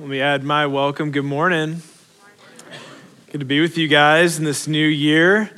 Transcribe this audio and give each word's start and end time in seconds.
Let 0.00 0.08
me 0.08 0.22
add 0.22 0.44
my 0.44 0.66
welcome. 0.66 1.10
Good 1.10 1.26
morning. 1.26 1.82
Good 3.30 3.40
to 3.40 3.44
be 3.44 3.60
with 3.60 3.76
you 3.76 3.86
guys 3.86 4.38
in 4.38 4.44
this 4.44 4.66
new 4.66 4.86
year. 4.86 5.50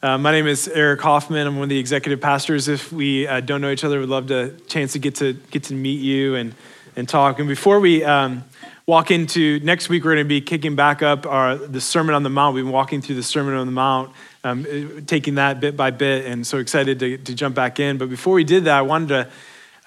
Uh, 0.00 0.16
my 0.16 0.30
name 0.30 0.46
is 0.46 0.68
Eric 0.68 1.00
Hoffman. 1.00 1.48
I'm 1.48 1.56
one 1.56 1.64
of 1.64 1.68
the 1.68 1.80
executive 1.80 2.20
pastors. 2.20 2.68
If 2.68 2.92
we 2.92 3.26
uh, 3.26 3.40
don't 3.40 3.60
know 3.60 3.72
each 3.72 3.82
other, 3.82 3.98
we'd 3.98 4.08
love 4.08 4.28
to 4.28 4.52
chance 4.68 4.92
to 4.92 5.00
get 5.00 5.16
to 5.16 5.32
get 5.32 5.64
to 5.64 5.74
meet 5.74 6.00
you 6.00 6.36
and 6.36 6.54
and 6.94 7.08
talk. 7.08 7.40
And 7.40 7.48
before 7.48 7.80
we 7.80 8.04
um, 8.04 8.44
walk 8.86 9.10
into 9.10 9.58
next 9.64 9.88
week, 9.88 10.04
we're 10.04 10.14
going 10.14 10.24
to 10.24 10.28
be 10.28 10.42
kicking 10.42 10.76
back 10.76 11.02
up 11.02 11.26
our 11.26 11.56
the 11.56 11.80
Sermon 11.80 12.14
on 12.14 12.22
the 12.22 12.30
Mount. 12.30 12.54
We've 12.54 12.64
been 12.64 12.72
walking 12.72 13.02
through 13.02 13.16
the 13.16 13.24
Sermon 13.24 13.54
on 13.54 13.66
the 13.66 13.72
Mount, 13.72 14.12
um, 14.44 15.04
taking 15.06 15.34
that 15.34 15.58
bit 15.58 15.76
by 15.76 15.90
bit, 15.90 16.24
and 16.24 16.46
so 16.46 16.58
excited 16.58 17.00
to, 17.00 17.18
to 17.18 17.34
jump 17.34 17.56
back 17.56 17.80
in. 17.80 17.98
But 17.98 18.10
before 18.10 18.34
we 18.34 18.44
did 18.44 18.66
that, 18.66 18.78
I 18.78 18.82
wanted 18.82 19.08
to 19.08 19.28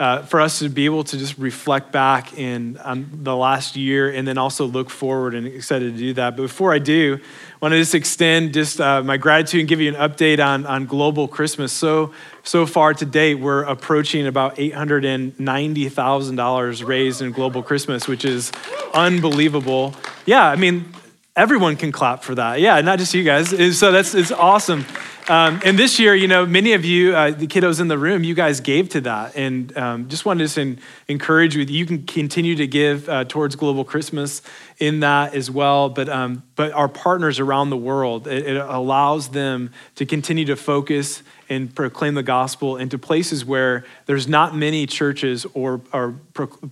uh, 0.01 0.23
for 0.23 0.41
us 0.41 0.57
to 0.57 0.67
be 0.67 0.85
able 0.85 1.03
to 1.03 1.15
just 1.15 1.37
reflect 1.37 1.91
back 1.91 2.35
in 2.35 2.75
on 2.79 3.07
the 3.21 3.35
last 3.35 3.75
year 3.75 4.11
and 4.11 4.27
then 4.27 4.35
also 4.35 4.65
look 4.65 4.89
forward 4.89 5.35
and 5.35 5.45
excited 5.45 5.93
to 5.93 5.99
do 5.99 6.11
that. 6.13 6.35
But 6.35 6.41
before 6.41 6.73
I 6.73 6.79
do, 6.79 7.19
I 7.19 7.21
want 7.61 7.73
to 7.73 7.77
just 7.77 7.93
extend 7.93 8.55
just 8.55 8.81
uh, 8.81 9.03
my 9.03 9.17
gratitude 9.17 9.59
and 9.59 9.69
give 9.69 9.79
you 9.79 9.93
an 9.93 10.09
update 10.09 10.43
on, 10.43 10.65
on 10.65 10.87
Global 10.87 11.27
Christmas. 11.27 11.71
So, 11.71 12.15
so 12.41 12.65
far 12.65 12.95
to 12.95 13.05
date, 13.05 13.35
we're 13.35 13.61
approaching 13.61 14.25
about 14.25 14.55
$890,000 14.55 16.87
raised 16.87 17.21
in 17.21 17.31
Global 17.31 17.61
Christmas, 17.61 18.07
which 18.07 18.25
is 18.25 18.51
unbelievable. 18.95 19.93
Yeah, 20.25 20.47
I 20.47 20.55
mean, 20.55 20.91
everyone 21.35 21.75
can 21.75 21.91
clap 21.91 22.23
for 22.23 22.33
that. 22.33 22.59
Yeah, 22.59 22.81
not 22.81 22.97
just 22.97 23.13
you 23.13 23.23
guys. 23.23 23.49
So 23.77 23.91
that's 23.91 24.15
it's 24.15 24.31
awesome. 24.31 24.83
Um, 25.31 25.61
and 25.63 25.79
this 25.79 25.97
year, 25.97 26.13
you 26.13 26.27
know, 26.27 26.45
many 26.45 26.73
of 26.73 26.83
you, 26.83 27.15
uh, 27.15 27.31
the 27.31 27.47
kiddos 27.47 27.79
in 27.79 27.87
the 27.87 27.97
room, 27.97 28.25
you 28.25 28.33
guys 28.33 28.59
gave 28.59 28.89
to 28.89 28.99
that. 28.99 29.33
And 29.37 29.77
um, 29.77 30.09
just 30.09 30.25
wanted 30.25 30.49
to 30.49 30.75
encourage 31.07 31.55
you, 31.55 31.63
you 31.63 31.85
can 31.85 32.03
continue 32.03 32.53
to 32.55 32.67
give 32.67 33.07
uh, 33.07 33.23
towards 33.23 33.55
Global 33.55 33.85
Christmas 33.85 34.41
in 34.81 35.01
that 35.01 35.35
as 35.35 35.49
well. 35.49 35.89
But, 35.89 36.09
um, 36.09 36.41
but 36.55 36.73
our 36.73 36.89
partners 36.89 37.39
around 37.39 37.69
the 37.69 37.77
world, 37.77 38.27
it, 38.27 38.47
it 38.47 38.57
allows 38.57 39.29
them 39.29 39.69
to 39.95 40.07
continue 40.07 40.43
to 40.45 40.55
focus 40.55 41.21
and 41.49 41.73
proclaim 41.75 42.15
the 42.15 42.23
gospel 42.23 42.77
into 42.77 42.97
places 42.97 43.45
where 43.45 43.85
there's 44.07 44.27
not 44.27 44.55
many 44.55 44.87
churches 44.87 45.45
or, 45.53 45.81
or 45.93 46.15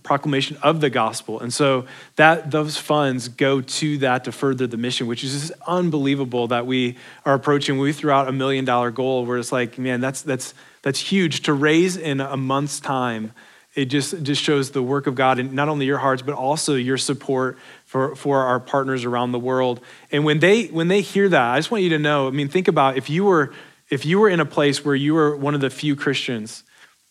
proclamation 0.01 0.57
of 0.63 0.81
the 0.81 0.89
gospel. 0.89 1.39
And 1.39 1.53
so 1.53 1.85
that 2.15 2.49
those 2.49 2.77
funds 2.77 3.27
go 3.27 3.61
to 3.61 3.97
that 3.99 4.23
to 4.23 4.31
further 4.31 4.65
the 4.65 4.77
mission, 4.77 5.05
which 5.05 5.23
is 5.23 5.33
just 5.33 5.61
unbelievable 5.67 6.47
that 6.47 6.65
we 6.65 6.97
are 7.25 7.35
approaching. 7.35 7.77
We 7.77 7.93
threw 7.93 8.11
out 8.11 8.27
a 8.27 8.31
million 8.31 8.65
dollar 8.65 8.89
goal 8.89 9.25
where 9.25 9.37
it's 9.37 9.51
like, 9.51 9.77
man, 9.77 10.01
that's 10.01 10.23
that's 10.23 10.55
that's 10.81 10.99
huge 10.99 11.41
to 11.41 11.53
raise 11.53 11.95
in 11.95 12.21
a 12.21 12.37
month's 12.37 12.79
time. 12.79 13.33
It 13.75 13.85
just 13.85 14.23
just 14.23 14.41
shows 14.41 14.71
the 14.71 14.81
work 14.81 15.05
of 15.07 15.15
God 15.15 15.39
in 15.39 15.53
not 15.53 15.69
only 15.69 15.85
your 15.85 15.99
hearts, 15.99 16.21
but 16.21 16.33
also 16.33 16.73
your 16.75 16.97
support 16.97 17.57
for, 17.89 18.15
for 18.15 18.43
our 18.43 18.59
partners 18.59 19.03
around 19.03 19.31
the 19.31 19.39
world. 19.39 19.81
And 20.11 20.23
when 20.23 20.37
they 20.37 20.67
when 20.67 20.89
they 20.89 21.01
hear 21.01 21.27
that, 21.27 21.53
I 21.53 21.57
just 21.57 21.71
want 21.71 21.83
you 21.83 21.89
to 21.89 21.97
know, 21.97 22.27
I 22.27 22.29
mean, 22.29 22.47
think 22.47 22.67
about 22.67 22.97
if 22.97 23.09
you 23.09 23.23
were 23.23 23.51
if 23.89 24.05
you 24.05 24.19
were 24.19 24.29
in 24.29 24.39
a 24.39 24.45
place 24.45 24.85
where 24.85 24.93
you 24.93 25.15
were 25.15 25.35
one 25.35 25.55
of 25.55 25.61
the 25.61 25.71
few 25.71 25.95
Christians 25.95 26.63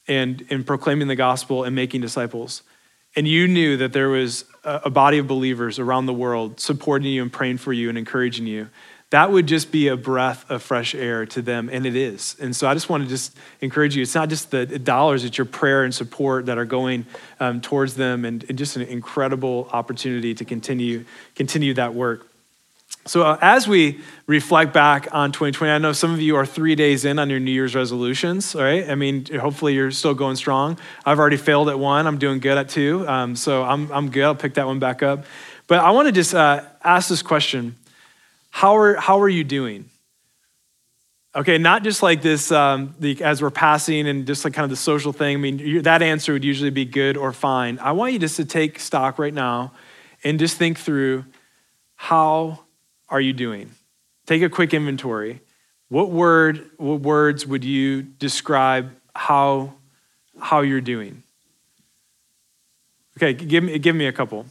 and 0.06 0.40
in 0.42 0.62
proclaiming 0.62 1.08
the 1.08 1.16
gospel 1.16 1.64
and 1.64 1.74
making 1.74 2.00
disciples, 2.00 2.62
and 3.16 3.26
you 3.26 3.48
knew 3.48 3.76
that 3.76 3.92
there 3.92 4.08
was 4.08 4.44
a 4.62 4.88
body 4.88 5.18
of 5.18 5.26
believers 5.26 5.80
around 5.80 6.06
the 6.06 6.14
world 6.14 6.60
supporting 6.60 7.10
you 7.10 7.22
and 7.22 7.32
praying 7.32 7.58
for 7.58 7.72
you 7.72 7.88
and 7.88 7.98
encouraging 7.98 8.46
you, 8.46 8.68
that 9.10 9.32
would 9.32 9.46
just 9.46 9.72
be 9.72 9.88
a 9.88 9.96
breath 9.96 10.50
of 10.50 10.62
fresh 10.62 10.94
air 10.94 11.24
to 11.26 11.40
them, 11.40 11.70
and 11.72 11.86
it 11.86 11.96
is. 11.96 12.36
And 12.40 12.54
so 12.54 12.68
I 12.68 12.74
just 12.74 12.90
want 12.90 13.04
to 13.04 13.08
just 13.08 13.34
encourage 13.62 13.96
you. 13.96 14.02
It's 14.02 14.14
not 14.14 14.28
just 14.28 14.50
the 14.50 14.66
dollars; 14.66 15.24
it's 15.24 15.38
your 15.38 15.46
prayer 15.46 15.84
and 15.84 15.94
support 15.94 16.46
that 16.46 16.58
are 16.58 16.66
going 16.66 17.06
um, 17.40 17.60
towards 17.60 17.94
them, 17.94 18.24
and, 18.26 18.44
and, 18.48 18.58
just 18.58 18.76
an 18.76 18.82
incredible 18.82 19.70
opportunity 19.72 20.34
to 20.34 20.44
continue 20.44 21.04
continue 21.34 21.72
that 21.74 21.94
work. 21.94 22.26
So, 23.06 23.22
uh, 23.22 23.38
as 23.40 23.66
we 23.66 24.00
reflect 24.26 24.74
back 24.74 25.08
on 25.12 25.32
2020, 25.32 25.72
I 25.72 25.78
know 25.78 25.92
some 25.92 26.12
of 26.12 26.20
you 26.20 26.36
are 26.36 26.44
three 26.44 26.74
days 26.74 27.06
in 27.06 27.18
on 27.18 27.30
your 27.30 27.40
New 27.40 27.50
Year's 27.50 27.74
resolutions, 27.74 28.54
right? 28.54 28.90
I 28.90 28.94
mean, 28.94 29.24
hopefully 29.40 29.72
you're 29.72 29.90
still 29.90 30.12
going 30.12 30.36
strong. 30.36 30.78
I've 31.06 31.18
already 31.18 31.38
failed 31.38 31.70
at 31.70 31.78
one, 31.78 32.06
I'm 32.06 32.18
doing 32.18 32.40
good 32.40 32.58
at 32.58 32.68
two, 32.68 33.08
um, 33.08 33.36
so 33.36 33.64
I'm, 33.64 33.90
I'm 33.90 34.10
good. 34.10 34.24
I'll 34.24 34.34
pick 34.34 34.54
that 34.54 34.66
one 34.66 34.78
back 34.78 35.02
up. 35.02 35.24
But 35.66 35.80
I 35.80 35.90
want 35.92 36.06
to 36.06 36.12
just 36.12 36.34
uh, 36.34 36.64
ask 36.84 37.08
this 37.08 37.22
question 37.22 37.76
How 38.58 38.76
are, 38.76 38.96
how 38.96 39.20
are 39.20 39.28
you 39.28 39.44
doing? 39.44 39.88
Okay, 41.32 41.58
not 41.58 41.84
just 41.84 42.02
like 42.02 42.22
this 42.22 42.50
um, 42.50 42.92
the, 42.98 43.22
as 43.22 43.40
we're 43.40 43.50
passing 43.50 44.08
and 44.08 44.26
just 44.26 44.44
like 44.44 44.52
kind 44.52 44.64
of 44.64 44.70
the 44.70 44.74
social 44.74 45.12
thing. 45.12 45.36
I 45.36 45.38
mean, 45.38 45.60
you, 45.60 45.82
that 45.82 46.02
answer 46.02 46.32
would 46.32 46.42
usually 46.42 46.70
be 46.70 46.84
good 46.84 47.16
or 47.16 47.32
fine. 47.32 47.78
I 47.78 47.92
want 47.92 48.14
you 48.14 48.18
just 48.18 48.34
to 48.34 48.44
take 48.44 48.80
stock 48.80 49.16
right 49.16 49.32
now 49.32 49.74
and 50.24 50.40
just 50.40 50.56
think 50.56 50.76
through 50.76 51.24
how 51.94 52.64
are 53.08 53.20
you 53.20 53.32
doing? 53.32 53.70
Take 54.26 54.42
a 54.42 54.48
quick 54.48 54.74
inventory. 54.74 55.40
What 55.88 56.10
word, 56.10 56.68
what 56.78 56.98
words 57.02 57.46
would 57.46 57.62
you 57.64 58.02
describe 58.02 58.90
how, 59.14 59.74
how 60.40 60.62
you're 60.62 60.80
doing? 60.80 61.22
Okay, 63.16 63.34
give 63.34 63.62
me, 63.62 63.78
give 63.78 63.94
me 63.94 64.06
a 64.06 64.12
couple. 64.12 64.46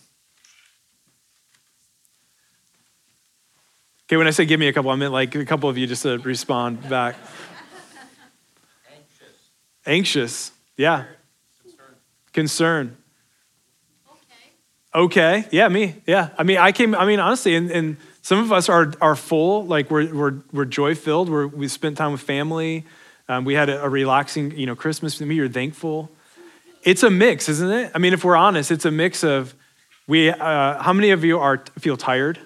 Okay, 4.07 4.15
when 4.15 4.25
I 4.25 4.29
say 4.29 4.45
give 4.45 4.57
me 4.57 4.69
a 4.69 4.73
couple, 4.73 4.89
I 4.89 4.95
meant 4.95 5.11
like 5.11 5.35
a 5.35 5.43
couple 5.43 5.67
of 5.67 5.77
you 5.77 5.85
just 5.85 6.03
to 6.03 6.17
respond 6.19 6.87
back. 6.87 7.17
Anxious. 8.89 9.35
Anxious, 9.85 10.51
yeah. 10.77 11.03
Concern. 11.61 11.95
Concern. 12.31 12.97
Okay. 14.95 15.41
Okay, 15.41 15.47
yeah, 15.51 15.67
me, 15.67 15.95
yeah. 16.05 16.29
I 16.37 16.43
mean, 16.43 16.57
I 16.57 16.71
came, 16.71 16.95
I 16.95 17.05
mean, 17.05 17.19
honestly, 17.19 17.53
and, 17.57 17.69
and 17.69 17.97
some 18.21 18.39
of 18.39 18.53
us 18.53 18.69
are, 18.69 18.93
are 19.01 19.17
full, 19.17 19.65
like 19.65 19.91
we're, 19.91 20.13
we're, 20.13 20.35
we're 20.53 20.63
joy 20.63 20.95
filled. 20.95 21.27
We're, 21.27 21.47
we 21.47 21.67
spent 21.67 21.97
time 21.97 22.13
with 22.13 22.21
family. 22.21 22.85
Um, 23.27 23.43
we 23.43 23.55
had 23.55 23.67
a, 23.67 23.83
a, 23.83 23.89
relaxing, 23.89 24.57
you 24.57 24.67
know, 24.67 24.75
Christmas 24.77 25.19
with 25.19 25.27
me. 25.27 25.35
You're 25.35 25.49
thankful. 25.49 26.09
It's 26.83 27.03
a 27.03 27.09
mix, 27.09 27.49
isn't 27.49 27.69
it? 27.69 27.91
I 27.93 27.97
mean, 27.97 28.13
if 28.13 28.23
we're 28.23 28.37
honest, 28.37 28.71
it's 28.71 28.85
a 28.85 28.91
mix 28.91 29.25
of 29.25 29.53
we. 30.07 30.29
Uh, 30.29 30.81
how 30.81 30.93
many 30.93 31.09
of 31.09 31.25
you 31.25 31.39
are 31.39 31.61
feel 31.77 31.97
tired? 31.97 32.39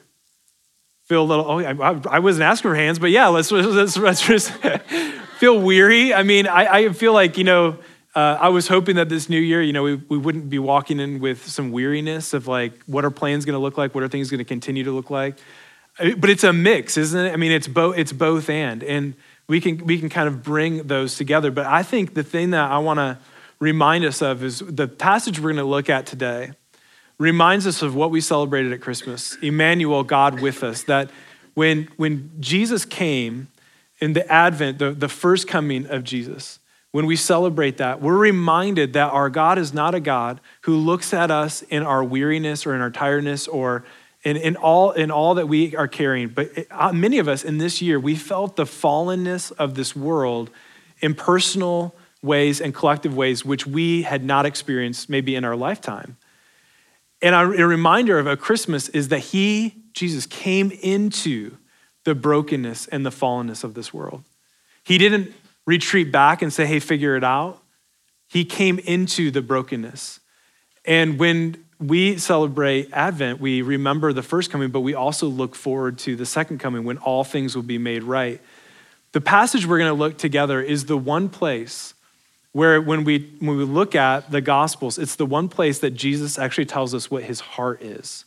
Feel 1.11 1.23
a 1.23 1.25
little. 1.25 1.45
Oh, 1.45 1.59
I, 1.59 1.99
I 2.09 2.19
wasn't 2.19 2.43
asking 2.43 2.71
for 2.71 2.75
hands, 2.75 2.97
but 2.97 3.11
yeah, 3.11 3.27
let's 3.27 3.51
let's, 3.51 3.97
let's 3.97 4.25
just 4.25 4.49
feel 5.39 5.59
weary. 5.59 6.13
I 6.13 6.23
mean, 6.23 6.47
I, 6.47 6.73
I 6.73 6.89
feel 6.93 7.11
like 7.11 7.37
you 7.37 7.43
know. 7.43 7.79
Uh, 8.15 8.37
I 8.39 8.47
was 8.47 8.69
hoping 8.69 8.95
that 8.95 9.09
this 9.09 9.27
new 9.27 9.39
year, 9.39 9.61
you 9.61 9.73
know, 9.73 9.83
we, 9.83 9.95
we 9.95 10.17
wouldn't 10.17 10.49
be 10.49 10.57
walking 10.57 11.01
in 11.01 11.19
with 11.19 11.45
some 11.47 11.73
weariness 11.73 12.33
of 12.33 12.47
like, 12.47 12.81
what 12.85 13.03
are 13.03 13.11
plans 13.11 13.43
going 13.43 13.55
to 13.55 13.59
look 13.59 13.77
like? 13.77 13.93
What 13.93 14.05
are 14.05 14.07
things 14.07 14.29
going 14.29 14.39
to 14.39 14.45
continue 14.45 14.85
to 14.85 14.91
look 14.91 15.09
like? 15.09 15.37
But 15.97 16.29
it's 16.29 16.45
a 16.45 16.53
mix, 16.53 16.95
isn't 16.95 17.25
it? 17.25 17.33
I 17.33 17.35
mean, 17.35 17.51
it's 17.51 17.67
both 17.67 17.97
it's 17.97 18.13
both 18.13 18.49
and. 18.49 18.81
And 18.81 19.15
we 19.49 19.59
can 19.59 19.85
we 19.85 19.99
can 19.99 20.07
kind 20.07 20.29
of 20.29 20.41
bring 20.41 20.87
those 20.87 21.15
together. 21.15 21.51
But 21.51 21.65
I 21.65 21.83
think 21.83 22.13
the 22.13 22.23
thing 22.23 22.51
that 22.51 22.71
I 22.71 22.77
want 22.77 22.99
to 22.99 23.17
remind 23.59 24.05
us 24.05 24.21
of 24.21 24.45
is 24.45 24.59
the 24.59 24.87
passage 24.87 25.41
we're 25.41 25.51
going 25.51 25.57
to 25.57 25.65
look 25.65 25.89
at 25.89 26.05
today 26.05 26.53
reminds 27.21 27.67
us 27.67 27.83
of 27.83 27.95
what 27.95 28.09
we 28.09 28.19
celebrated 28.19 28.73
at 28.73 28.81
Christmas. 28.81 29.37
Emmanuel, 29.41 30.03
God 30.03 30.41
with 30.41 30.63
us. 30.63 30.83
That 30.83 31.11
when 31.53 31.87
when 31.97 32.31
Jesus 32.39 32.83
came 32.83 33.47
in 33.99 34.13
the 34.13 34.29
Advent, 34.31 34.79
the, 34.79 34.91
the 34.91 35.07
first 35.07 35.47
coming 35.47 35.85
of 35.85 36.03
Jesus, 36.03 36.59
when 36.91 37.05
we 37.05 37.15
celebrate 37.15 37.77
that, 37.77 38.01
we're 38.01 38.17
reminded 38.17 38.93
that 38.93 39.11
our 39.11 39.29
God 39.29 39.59
is 39.59 39.73
not 39.73 39.93
a 39.93 39.99
God 39.99 40.41
who 40.61 40.75
looks 40.75 41.13
at 41.13 41.29
us 41.29 41.61
in 41.63 41.83
our 41.83 42.03
weariness 42.03 42.65
or 42.65 42.73
in 42.73 42.81
our 42.81 42.89
tiredness 42.89 43.47
or 43.47 43.85
in, 44.23 44.35
in, 44.37 44.55
all, 44.55 44.91
in 44.91 45.09
all 45.09 45.35
that 45.35 45.47
we 45.47 45.75
are 45.75 45.87
carrying. 45.87 46.29
But 46.29 46.57
it, 46.57 46.67
uh, 46.71 46.91
many 46.91 47.19
of 47.19 47.27
us 47.27 47.43
in 47.43 47.59
this 47.59 47.81
year, 47.81 47.99
we 47.99 48.15
felt 48.15 48.55
the 48.55 48.65
fallenness 48.65 49.51
of 49.53 49.75
this 49.75 49.95
world 49.95 50.49
in 50.99 51.15
personal 51.15 51.95
ways 52.21 52.59
and 52.59 52.73
collective 52.73 53.15
ways, 53.15 53.45
which 53.45 53.65
we 53.65 54.01
had 54.01 54.23
not 54.23 54.45
experienced 54.45 55.09
maybe 55.09 55.35
in 55.35 55.45
our 55.45 55.55
lifetime. 55.55 56.17
And 57.21 57.35
a, 57.35 57.45
reminder 57.45 58.17
of 58.17 58.27
a 58.27 58.35
Christmas 58.35 58.89
is 58.89 59.09
that 59.09 59.19
He, 59.19 59.75
Jesus, 59.93 60.25
came 60.25 60.71
into 60.71 61.57
the 62.03 62.15
brokenness 62.15 62.87
and 62.87 63.05
the 63.05 63.11
fallenness 63.11 63.63
of 63.63 63.73
this 63.73 63.93
world. 63.93 64.23
He 64.83 64.97
didn't 64.97 65.33
retreat 65.65 66.11
back 66.11 66.41
and 66.41 66.51
say, 66.51 66.65
hey, 66.65 66.79
figure 66.79 67.15
it 67.15 67.23
out. 67.23 67.61
He 68.27 68.45
came 68.45 68.79
into 68.79 69.29
the 69.29 69.41
brokenness. 69.41 70.19
And 70.85 71.19
when 71.19 71.63
we 71.79 72.17
celebrate 72.17 72.89
Advent, 72.93 73.39
we 73.39 73.61
remember 73.61 74.13
the 74.13 74.23
first 74.23 74.51
coming, 74.51 74.69
but 74.69 74.81
we 74.81 74.93
also 74.93 75.27
look 75.27 75.55
forward 75.55 75.97
to 75.99 76.15
the 76.15 76.25
second 76.25 76.59
coming 76.59 76.83
when 76.83 76.97
all 76.97 77.23
things 77.23 77.55
will 77.55 77.63
be 77.63 77.77
made 77.77 78.03
right. 78.03 78.41
The 79.11 79.21
passage 79.21 79.65
we're 79.65 79.77
going 79.77 79.91
to 79.91 79.99
look 79.99 80.17
together 80.17 80.61
is 80.61 80.85
the 80.85 80.97
one 80.97 81.29
place 81.29 81.93
where 82.53 82.81
when 82.81 83.03
we 83.03 83.35
when 83.39 83.57
we 83.57 83.63
look 83.63 83.95
at 83.95 84.31
the 84.31 84.41
gospels, 84.41 84.97
it's 84.97 85.15
the 85.15 85.25
one 85.25 85.47
place 85.47 85.79
that 85.79 85.91
Jesus 85.91 86.37
actually 86.37 86.65
tells 86.65 86.93
us 86.93 87.09
what 87.09 87.23
his 87.23 87.39
heart 87.39 87.81
is. 87.81 88.25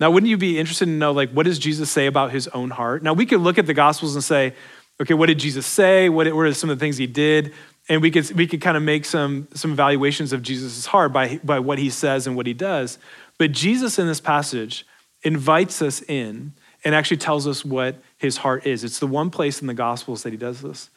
Now, 0.00 0.10
wouldn't 0.10 0.30
you 0.30 0.36
be 0.36 0.58
interested 0.58 0.86
to 0.86 0.90
know 0.90 1.12
like 1.12 1.30
what 1.30 1.46
does 1.46 1.58
Jesus 1.58 1.90
say 1.90 2.06
about 2.06 2.32
his 2.32 2.48
own 2.48 2.70
heart? 2.70 3.02
Now, 3.02 3.12
we 3.12 3.26
could 3.26 3.40
look 3.40 3.58
at 3.58 3.66
the 3.66 3.74
gospels 3.74 4.14
and 4.14 4.24
say, 4.24 4.54
okay, 5.00 5.14
what 5.14 5.26
did 5.26 5.38
Jesus 5.38 5.66
say? 5.66 6.08
What, 6.08 6.26
what 6.34 6.46
are 6.46 6.54
some 6.54 6.70
of 6.70 6.78
the 6.78 6.84
things 6.84 6.96
he 6.96 7.06
did? 7.06 7.52
and 7.88 8.00
we 8.00 8.10
could, 8.10 8.30
we 8.32 8.46
could 8.46 8.60
kind 8.60 8.76
of 8.76 8.82
make 8.82 9.04
some, 9.04 9.48
some 9.54 9.72
evaluations 9.72 10.32
of 10.32 10.42
Jesus' 10.42 10.86
heart 10.86 11.12
by, 11.12 11.40
by 11.42 11.58
what 11.58 11.78
he 11.78 11.90
says 11.90 12.26
and 12.26 12.36
what 12.36 12.46
he 12.46 12.54
does. 12.54 12.98
But 13.38 13.52
Jesus 13.52 13.98
in 13.98 14.06
this 14.06 14.20
passage 14.20 14.86
invites 15.22 15.82
us 15.82 16.02
in 16.02 16.52
and 16.84 16.94
actually 16.94 17.16
tells 17.16 17.46
us 17.46 17.64
what 17.64 17.96
his 18.18 18.38
heart 18.38 18.66
is. 18.66 18.84
It's 18.84 18.98
the 18.98 19.06
one 19.06 19.30
place 19.30 19.60
in 19.60 19.66
the 19.66 19.74
Gospels 19.74 20.22
that 20.22 20.30
he 20.30 20.36
does 20.36 20.62
this. 20.62 20.90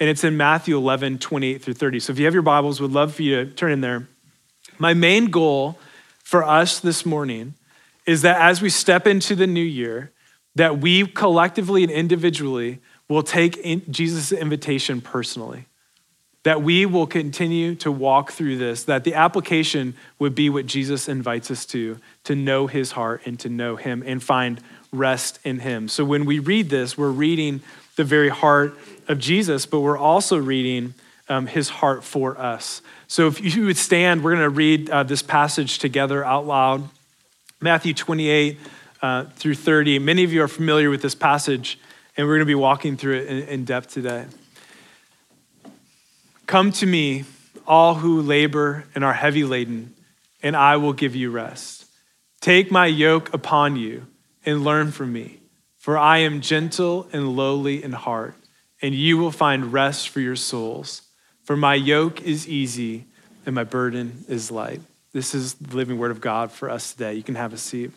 And 0.00 0.08
it's 0.08 0.24
in 0.24 0.36
Matthew 0.36 0.76
11, 0.76 1.18
28 1.18 1.62
through 1.62 1.74
30. 1.74 2.00
So 2.00 2.12
if 2.12 2.18
you 2.18 2.24
have 2.24 2.34
your 2.34 2.42
Bibles, 2.42 2.80
would 2.80 2.92
love 2.92 3.14
for 3.14 3.22
you 3.22 3.44
to 3.44 3.50
turn 3.50 3.72
in 3.72 3.80
there. 3.80 4.08
My 4.78 4.94
main 4.94 5.26
goal 5.26 5.78
for 6.22 6.44
us 6.44 6.80
this 6.80 7.04
morning 7.04 7.54
is 8.06 8.22
that 8.22 8.40
as 8.40 8.62
we 8.62 8.70
step 8.70 9.06
into 9.06 9.34
the 9.34 9.46
new 9.46 9.60
year, 9.60 10.12
that 10.54 10.78
we 10.78 11.06
collectively 11.06 11.82
and 11.82 11.92
individually 11.92 12.80
will 13.08 13.22
take 13.22 13.90
Jesus' 13.90 14.32
invitation 14.32 15.00
personally 15.00 15.66
that 16.48 16.62
we 16.62 16.86
will 16.86 17.06
continue 17.06 17.74
to 17.74 17.92
walk 17.92 18.32
through 18.32 18.56
this, 18.56 18.84
that 18.84 19.04
the 19.04 19.14
application 19.14 19.94
would 20.18 20.34
be 20.34 20.48
what 20.48 20.66
Jesus 20.66 21.06
invites 21.06 21.50
us 21.50 21.66
to, 21.66 21.98
to 22.24 22.34
know 22.34 22.66
his 22.66 22.92
heart 22.92 23.20
and 23.26 23.38
to 23.40 23.48
know 23.50 23.76
him 23.76 24.02
and 24.06 24.22
find 24.22 24.60
rest 24.90 25.38
in 25.44 25.58
him. 25.58 25.88
So 25.88 26.04
when 26.06 26.24
we 26.24 26.38
read 26.38 26.70
this, 26.70 26.96
we're 26.96 27.10
reading 27.10 27.60
the 27.96 28.04
very 28.04 28.28
heart 28.28 28.78
of 29.08 29.18
Jesus, 29.18 29.66
but 29.66 29.80
we're 29.80 29.98
also 29.98 30.36
reading 30.36 30.94
um, 31.28 31.46
his 31.46 31.68
heart 31.68 32.04
for 32.04 32.38
us. 32.38 32.82
So 33.06 33.26
if 33.26 33.40
you 33.40 33.66
would 33.66 33.76
stand, 33.76 34.22
we're 34.22 34.32
going 34.32 34.42
to 34.42 34.50
read 34.50 34.90
uh, 34.90 35.02
this 35.02 35.22
passage 35.22 35.78
together 35.78 36.24
out 36.24 36.46
loud 36.46 36.88
Matthew 37.60 37.92
28 37.92 38.58
uh, 39.02 39.24
through 39.34 39.54
30. 39.54 39.98
Many 39.98 40.22
of 40.24 40.32
you 40.32 40.42
are 40.42 40.48
familiar 40.48 40.90
with 40.90 41.02
this 41.02 41.14
passage, 41.14 41.78
and 42.16 42.26
we're 42.26 42.34
going 42.34 42.46
to 42.46 42.46
be 42.46 42.54
walking 42.54 42.96
through 42.96 43.16
it 43.16 43.26
in, 43.26 43.38
in 43.48 43.64
depth 43.64 43.92
today. 43.92 44.26
Come 46.46 46.70
to 46.72 46.86
me, 46.86 47.24
all 47.66 47.96
who 47.96 48.22
labor 48.22 48.84
and 48.94 49.04
are 49.04 49.12
heavy 49.12 49.44
laden, 49.44 49.94
and 50.42 50.56
I 50.56 50.76
will 50.76 50.92
give 50.92 51.16
you 51.16 51.30
rest. 51.30 51.86
Take 52.40 52.70
my 52.70 52.86
yoke 52.86 53.34
upon 53.34 53.76
you 53.76 54.06
and 54.46 54.64
learn 54.64 54.92
from 54.92 55.12
me, 55.12 55.40
for 55.76 55.98
I 55.98 56.18
am 56.18 56.40
gentle 56.40 57.08
and 57.12 57.36
lowly 57.36 57.82
in 57.82 57.92
heart, 57.92 58.34
and 58.80 58.94
you 58.94 59.18
will 59.18 59.30
find 59.30 59.72
rest 59.72 60.08
for 60.08 60.20
your 60.20 60.36
souls. 60.36 61.02
For 61.44 61.56
my 61.56 61.74
yoke 61.74 62.22
is 62.22 62.48
easy 62.48 63.06
and 63.46 63.54
my 63.54 63.64
burden 63.64 64.24
is 64.28 64.50
light. 64.50 64.80
This 65.12 65.34
is 65.34 65.54
the 65.54 65.76
living 65.76 65.98
word 65.98 66.10
of 66.10 66.20
God 66.20 66.52
for 66.52 66.70
us 66.70 66.92
today. 66.92 67.14
You 67.14 67.22
can 67.22 67.34
have 67.34 67.52
a 67.52 67.56
seat. 67.56 67.90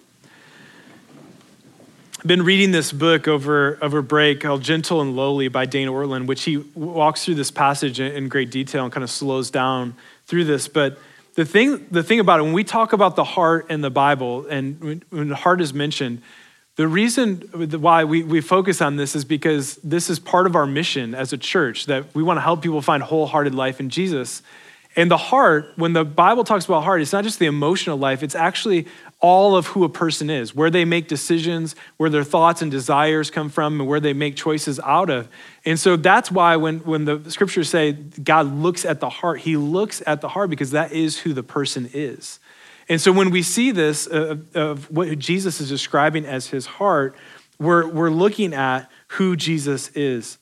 I've 2.22 2.28
been 2.28 2.44
reading 2.44 2.72
this 2.72 2.92
book 2.92 3.28
over, 3.28 3.80
over 3.82 4.02
break 4.02 4.42
called 4.42 4.62
Gentle 4.62 5.02
and 5.02 5.16
Lowly 5.16 5.48
by 5.48 5.66
Dane 5.66 5.88
Ortlund, 5.88 6.28
which 6.28 6.44
he 6.44 6.58
walks 6.76 7.26
through 7.26 7.36
this 7.36 7.50
passage 7.50 8.00
in 8.00 8.30
great 8.30 8.52
detail 8.52 8.84
and 8.84 8.94
kind 8.94 9.04
of 9.04 9.10
slows 9.10 9.50
down 9.50 9.96
through 10.28 10.46
this. 10.46 10.68
But 10.68 11.00
the 11.34 11.46
thing, 11.46 11.88
the 11.90 12.04
thing 12.04 12.20
about 12.20 12.40
it, 12.40 12.44
when 12.44 12.54
we 12.54 12.64
talk 12.64 12.94
about 12.94 13.16
the 13.16 13.24
heart 13.24 13.72
in 13.72 13.82
the 13.82 13.90
Bible 13.90 14.46
and 14.46 14.80
when, 14.80 15.04
when 15.10 15.30
the 15.30 15.36
heart 15.36 15.62
is 15.62 15.74
mentioned, 15.74 16.22
the 16.78 16.88
reason 16.88 17.42
why 17.82 18.06
we, 18.06 18.24
we 18.24 18.42
focus 18.42 18.82
on 18.82 18.96
this 18.96 19.16
is 19.16 19.26
because 19.26 19.76
this 19.78 20.10
is 20.10 20.20
part 20.20 20.48
of 20.48 20.56
our 20.56 20.66
mission 20.66 21.14
as 21.14 21.34
a 21.34 21.38
church 21.38 21.86
that 21.88 22.16
we 22.16 22.24
want 22.24 22.38
to 22.38 22.42
help 22.42 22.62
people 22.62 22.82
find 22.82 23.04
wholehearted 23.04 23.54
life 23.54 23.80
in 23.80 23.90
Jesus. 23.90 24.42
And 24.96 25.10
the 25.10 25.18
heart, 25.18 25.72
when 25.76 25.94
the 25.94 26.04
Bible 26.04 26.44
talks 26.44 26.66
about 26.66 26.84
heart, 26.84 27.02
it's 27.02 27.14
not 27.14 27.24
just 27.24 27.40
the 27.40 27.46
emotional 27.46 27.98
life, 27.98 28.24
it's 28.24 28.36
actually 28.36 28.88
all 29.20 29.56
of 29.56 29.68
who 29.68 29.84
a 29.84 29.90
person 29.90 30.30
is, 30.30 30.56
where 30.56 30.70
they 30.70 30.84
make 30.84 31.08
decisions, 31.08 31.76
where 31.98 32.10
their 32.10 32.24
thoughts 32.24 32.62
and 32.62 32.72
desires 32.72 33.30
come 33.30 33.50
from, 33.50 33.80
and 33.80 33.88
where 33.88 34.00
they 34.00 34.14
make 34.14 34.36
choices 34.36 34.80
out 34.82 35.10
of. 35.10 35.30
And 35.64 35.80
so 35.80 35.96
that's 35.96 36.32
why 36.32 36.56
when, 36.56 36.80
when 36.80 37.06
the 37.06 37.24
scriptures 37.30 37.70
say 37.70 37.94
God 37.94 38.48
looks 38.48 38.84
at 38.84 39.00
the 39.00 39.10
heart, 39.10 39.42
he 39.42 39.56
looks 39.56 40.02
at 40.08 40.20
the 40.20 40.28
heart 40.28 40.50
because 40.50 40.72
that 40.72 40.92
is 40.92 41.20
who 41.20 41.34
the 41.34 41.44
person 41.44 41.90
is. 41.94 42.40
And 42.90 43.00
so 43.00 43.12
when 43.12 43.32
we 43.32 43.44
see 43.44 43.72
this 43.72 44.08
uh, 44.08 44.38
of 44.54 44.90
what 44.92 45.18
Jesus 45.20 45.62
is 45.62 45.70
describing 45.70 46.26
as 46.26 46.48
his 46.48 46.66
heart, 46.66 47.16
we're, 47.60 47.88
we're 47.88 48.10
looking 48.10 48.54
at 48.54 48.90
who 49.10 49.36
Jesus 49.36 49.90
is. 49.90 50.38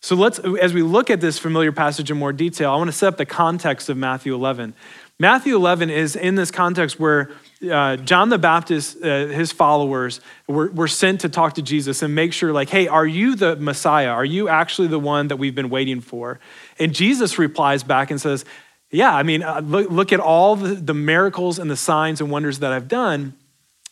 So 0.00 0.16
let's, 0.16 0.38
as 0.38 0.74
we 0.74 0.82
look 0.82 1.08
at 1.08 1.22
this 1.22 1.38
familiar 1.38 1.72
passage 1.72 2.10
in 2.10 2.18
more 2.18 2.32
detail, 2.32 2.70
I 2.70 2.76
want 2.76 2.88
to 2.88 2.92
set 2.92 3.08
up 3.08 3.16
the 3.16 3.24
context 3.24 3.88
of 3.88 3.96
Matthew 3.96 4.34
11. 4.34 4.74
Matthew 5.18 5.54
11 5.54 5.90
is 5.90 6.16
in 6.16 6.34
this 6.34 6.50
context 6.50 6.98
where 6.98 7.30
uh, 7.70 7.96
John 7.96 8.28
the 8.28 8.36
Baptist, 8.36 9.02
uh, 9.02 9.28
his 9.28 9.52
followers, 9.52 10.20
were, 10.48 10.70
were 10.72 10.88
sent 10.88 11.20
to 11.20 11.28
talk 11.28 11.54
to 11.54 11.62
Jesus 11.62 12.02
and 12.02 12.14
make 12.14 12.32
sure, 12.32 12.52
like, 12.52 12.68
hey, 12.68 12.88
are 12.88 13.06
you 13.06 13.36
the 13.36 13.56
Messiah? 13.56 14.10
Are 14.10 14.24
you 14.24 14.48
actually 14.48 14.88
the 14.88 14.98
one 14.98 15.28
that 15.28 15.36
we've 15.36 15.54
been 15.54 15.70
waiting 15.70 16.00
for? 16.00 16.40
And 16.78 16.92
Jesus 16.92 17.38
replies 17.38 17.84
back 17.84 18.10
and 18.10 18.20
says, 18.20 18.44
yeah, 18.94 19.14
I 19.14 19.22
mean, 19.24 19.42
uh, 19.42 19.60
look, 19.60 19.90
look 19.90 20.12
at 20.12 20.20
all 20.20 20.56
the, 20.56 20.74
the 20.74 20.94
miracles 20.94 21.58
and 21.58 21.70
the 21.70 21.76
signs 21.76 22.20
and 22.20 22.30
wonders 22.30 22.60
that 22.60 22.72
I've 22.72 22.88
done. 22.88 23.34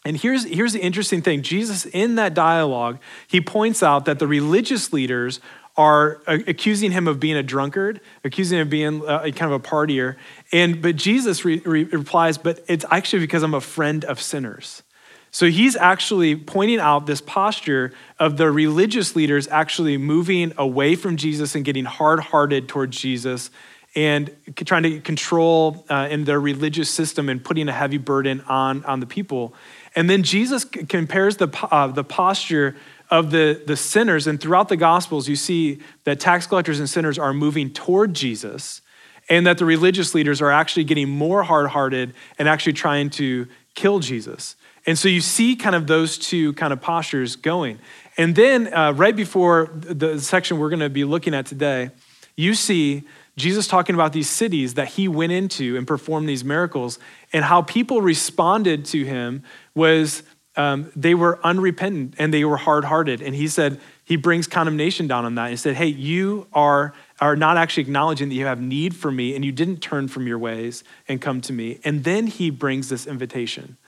And 0.04 0.16
here's, 0.16 0.44
here's 0.44 0.72
the 0.72 0.80
interesting 0.80 1.22
thing 1.22 1.42
Jesus, 1.42 1.86
in 1.86 2.14
that 2.16 2.34
dialogue, 2.34 2.98
he 3.26 3.40
points 3.40 3.82
out 3.82 4.04
that 4.04 4.18
the 4.18 4.26
religious 4.26 4.92
leaders 4.92 5.40
are 5.76 6.20
accusing 6.26 6.92
him 6.92 7.08
of 7.08 7.18
being 7.18 7.36
a 7.36 7.42
drunkard, 7.42 8.00
accusing 8.24 8.58
him 8.58 8.66
of 8.66 8.70
being 8.70 9.02
a, 9.06 9.32
kind 9.32 9.52
of 9.52 9.52
a 9.52 9.60
partier. 9.60 10.16
And 10.52 10.82
but 10.82 10.96
Jesus 10.96 11.44
re, 11.44 11.60
re, 11.64 11.84
replies, 11.84 12.36
"But 12.36 12.62
it's 12.68 12.84
actually 12.90 13.20
because 13.20 13.42
I'm 13.42 13.54
a 13.54 13.60
friend 13.60 14.04
of 14.04 14.20
sinners." 14.20 14.82
So 15.30 15.46
he's 15.46 15.76
actually 15.76 16.36
pointing 16.36 16.78
out 16.78 17.06
this 17.06 17.22
posture 17.22 17.92
of 18.18 18.36
the 18.36 18.50
religious 18.50 19.16
leaders 19.16 19.48
actually 19.48 19.96
moving 19.96 20.52
away 20.58 20.94
from 20.94 21.16
Jesus 21.16 21.54
and 21.54 21.64
getting 21.64 21.86
hard-hearted 21.86 22.68
towards 22.68 22.98
Jesus 22.98 23.50
and 23.94 24.34
trying 24.64 24.84
to 24.84 25.00
control 25.00 25.84
uh, 25.90 26.08
in 26.10 26.24
their 26.24 26.40
religious 26.40 26.90
system 26.90 27.28
and 27.28 27.44
putting 27.44 27.68
a 27.68 27.72
heavy 27.72 27.98
burden 27.98 28.40
on, 28.48 28.84
on 28.84 29.00
the 29.00 29.06
people. 29.06 29.54
And 29.94 30.08
then 30.08 30.22
Jesus 30.22 30.64
compares 30.64 31.36
the, 31.36 31.48
uh, 31.70 31.88
the 31.88 32.04
posture 32.04 32.74
of 33.10 33.30
the, 33.30 33.62
the 33.66 33.76
sinners. 33.76 34.26
And 34.26 34.40
throughout 34.40 34.70
the 34.70 34.76
Gospels, 34.76 35.28
you 35.28 35.36
see 35.36 35.80
that 36.04 36.18
tax 36.18 36.46
collectors 36.46 36.78
and 36.78 36.88
sinners 36.88 37.18
are 37.18 37.34
moving 37.34 37.70
toward 37.70 38.14
Jesus, 38.14 38.80
and 39.28 39.46
that 39.46 39.58
the 39.58 39.66
religious 39.66 40.14
leaders 40.14 40.40
are 40.40 40.50
actually 40.50 40.84
getting 40.84 41.08
more 41.08 41.42
hard 41.42 41.70
hearted 41.70 42.14
and 42.38 42.48
actually 42.48 42.72
trying 42.72 43.10
to 43.10 43.46
kill 43.74 44.00
Jesus. 44.00 44.56
And 44.86 44.98
so 44.98 45.08
you 45.08 45.20
see 45.20 45.54
kind 45.54 45.76
of 45.76 45.86
those 45.86 46.18
two 46.18 46.54
kind 46.54 46.72
of 46.72 46.80
postures 46.80 47.36
going. 47.36 47.78
And 48.16 48.34
then 48.34 48.72
uh, 48.74 48.92
right 48.92 49.14
before 49.14 49.70
the 49.72 50.18
section 50.18 50.58
we're 50.58 50.70
going 50.70 50.80
to 50.80 50.90
be 50.90 51.04
looking 51.04 51.34
at 51.34 51.46
today, 51.46 51.90
you 52.34 52.54
see 52.54 53.04
Jesus 53.36 53.66
talking 53.66 53.94
about 53.94 54.12
these 54.12 54.28
cities 54.28 54.74
that 54.74 54.88
he 54.88 55.08
went 55.08 55.32
into 55.32 55.76
and 55.76 55.86
performed 55.86 56.28
these 56.28 56.44
miracles, 56.44 56.98
and 57.32 57.44
how 57.44 57.62
people 57.62 58.02
responded 58.02 58.84
to 58.86 59.04
him 59.04 59.42
was 59.74 60.22
um, 60.54 60.92
they 60.94 61.14
were 61.14 61.40
unrepentant 61.42 62.14
and 62.18 62.32
they 62.32 62.44
were 62.44 62.58
hard 62.58 62.84
hearted. 62.84 63.22
And 63.22 63.34
he 63.34 63.48
said, 63.48 63.80
he 64.04 64.16
brings 64.16 64.46
condemnation 64.46 65.06
down 65.06 65.24
on 65.24 65.34
that. 65.36 65.50
He 65.50 65.56
said, 65.56 65.76
hey, 65.76 65.86
you 65.86 66.46
are, 66.52 66.92
are 67.20 67.36
not 67.36 67.56
actually 67.56 67.84
acknowledging 67.84 68.28
that 68.28 68.34
you 68.34 68.44
have 68.44 68.60
need 68.60 68.94
for 68.94 69.10
me 69.10 69.34
and 69.34 69.44
you 69.44 69.52
didn't 69.52 69.78
turn 69.78 70.08
from 70.08 70.26
your 70.26 70.38
ways 70.38 70.84
and 71.08 71.20
come 71.22 71.40
to 71.42 71.52
me. 71.52 71.80
And 71.84 72.04
then 72.04 72.26
he 72.26 72.50
brings 72.50 72.90
this 72.90 73.06
invitation. 73.06 73.78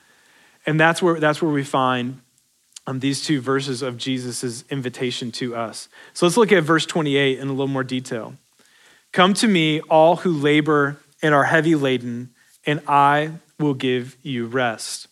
And 0.64 0.80
that's 0.80 1.02
where, 1.02 1.20
that's 1.20 1.42
where 1.42 1.52
we 1.52 1.64
find 1.64 2.22
um, 2.86 3.00
these 3.00 3.22
two 3.22 3.42
verses 3.42 3.82
of 3.82 3.98
Jesus' 3.98 4.64
invitation 4.70 5.30
to 5.32 5.54
us. 5.54 5.88
So 6.14 6.24
let's 6.24 6.38
look 6.38 6.52
at 6.52 6.62
verse 6.62 6.86
28 6.86 7.38
in 7.38 7.48
a 7.48 7.50
little 7.50 7.66
more 7.66 7.84
detail. 7.84 8.34
Come 9.14 9.32
to 9.34 9.46
me, 9.46 9.80
all 9.82 10.16
who 10.16 10.32
labor 10.32 10.96
and 11.22 11.32
are 11.32 11.44
heavy 11.44 11.76
laden, 11.76 12.30
and 12.66 12.80
I 12.88 13.30
will 13.60 13.74
give 13.74 14.16
you 14.24 14.46
rest. 14.46 15.06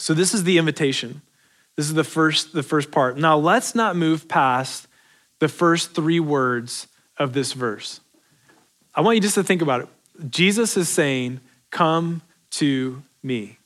So 0.00 0.14
this 0.14 0.34
is 0.34 0.42
the 0.42 0.58
invitation. 0.58 1.22
This 1.76 1.86
is 1.86 1.94
the 1.94 2.02
first, 2.02 2.52
the 2.52 2.64
first 2.64 2.90
part. 2.90 3.16
Now 3.16 3.38
let's 3.38 3.72
not 3.76 3.94
move 3.94 4.26
past 4.26 4.88
the 5.38 5.46
first 5.46 5.94
three 5.94 6.18
words 6.18 6.88
of 7.16 7.34
this 7.34 7.52
verse. 7.52 8.00
I 8.96 9.00
want 9.00 9.14
you 9.14 9.22
just 9.22 9.36
to 9.36 9.44
think 9.44 9.62
about 9.62 9.82
it. 9.82 9.88
Jesus 10.28 10.76
is 10.76 10.88
saying, 10.88 11.38
Come 11.70 12.20
to 12.50 13.00
me. 13.22 13.58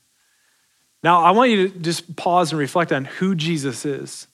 Now, 1.02 1.22
I 1.22 1.30
want 1.30 1.50
you 1.50 1.68
to 1.68 1.78
just 1.78 2.16
pause 2.16 2.52
and 2.52 2.58
reflect 2.58 2.92
on 2.92 3.06
who 3.06 3.34
Jesus 3.34 3.86
is. 3.86 4.26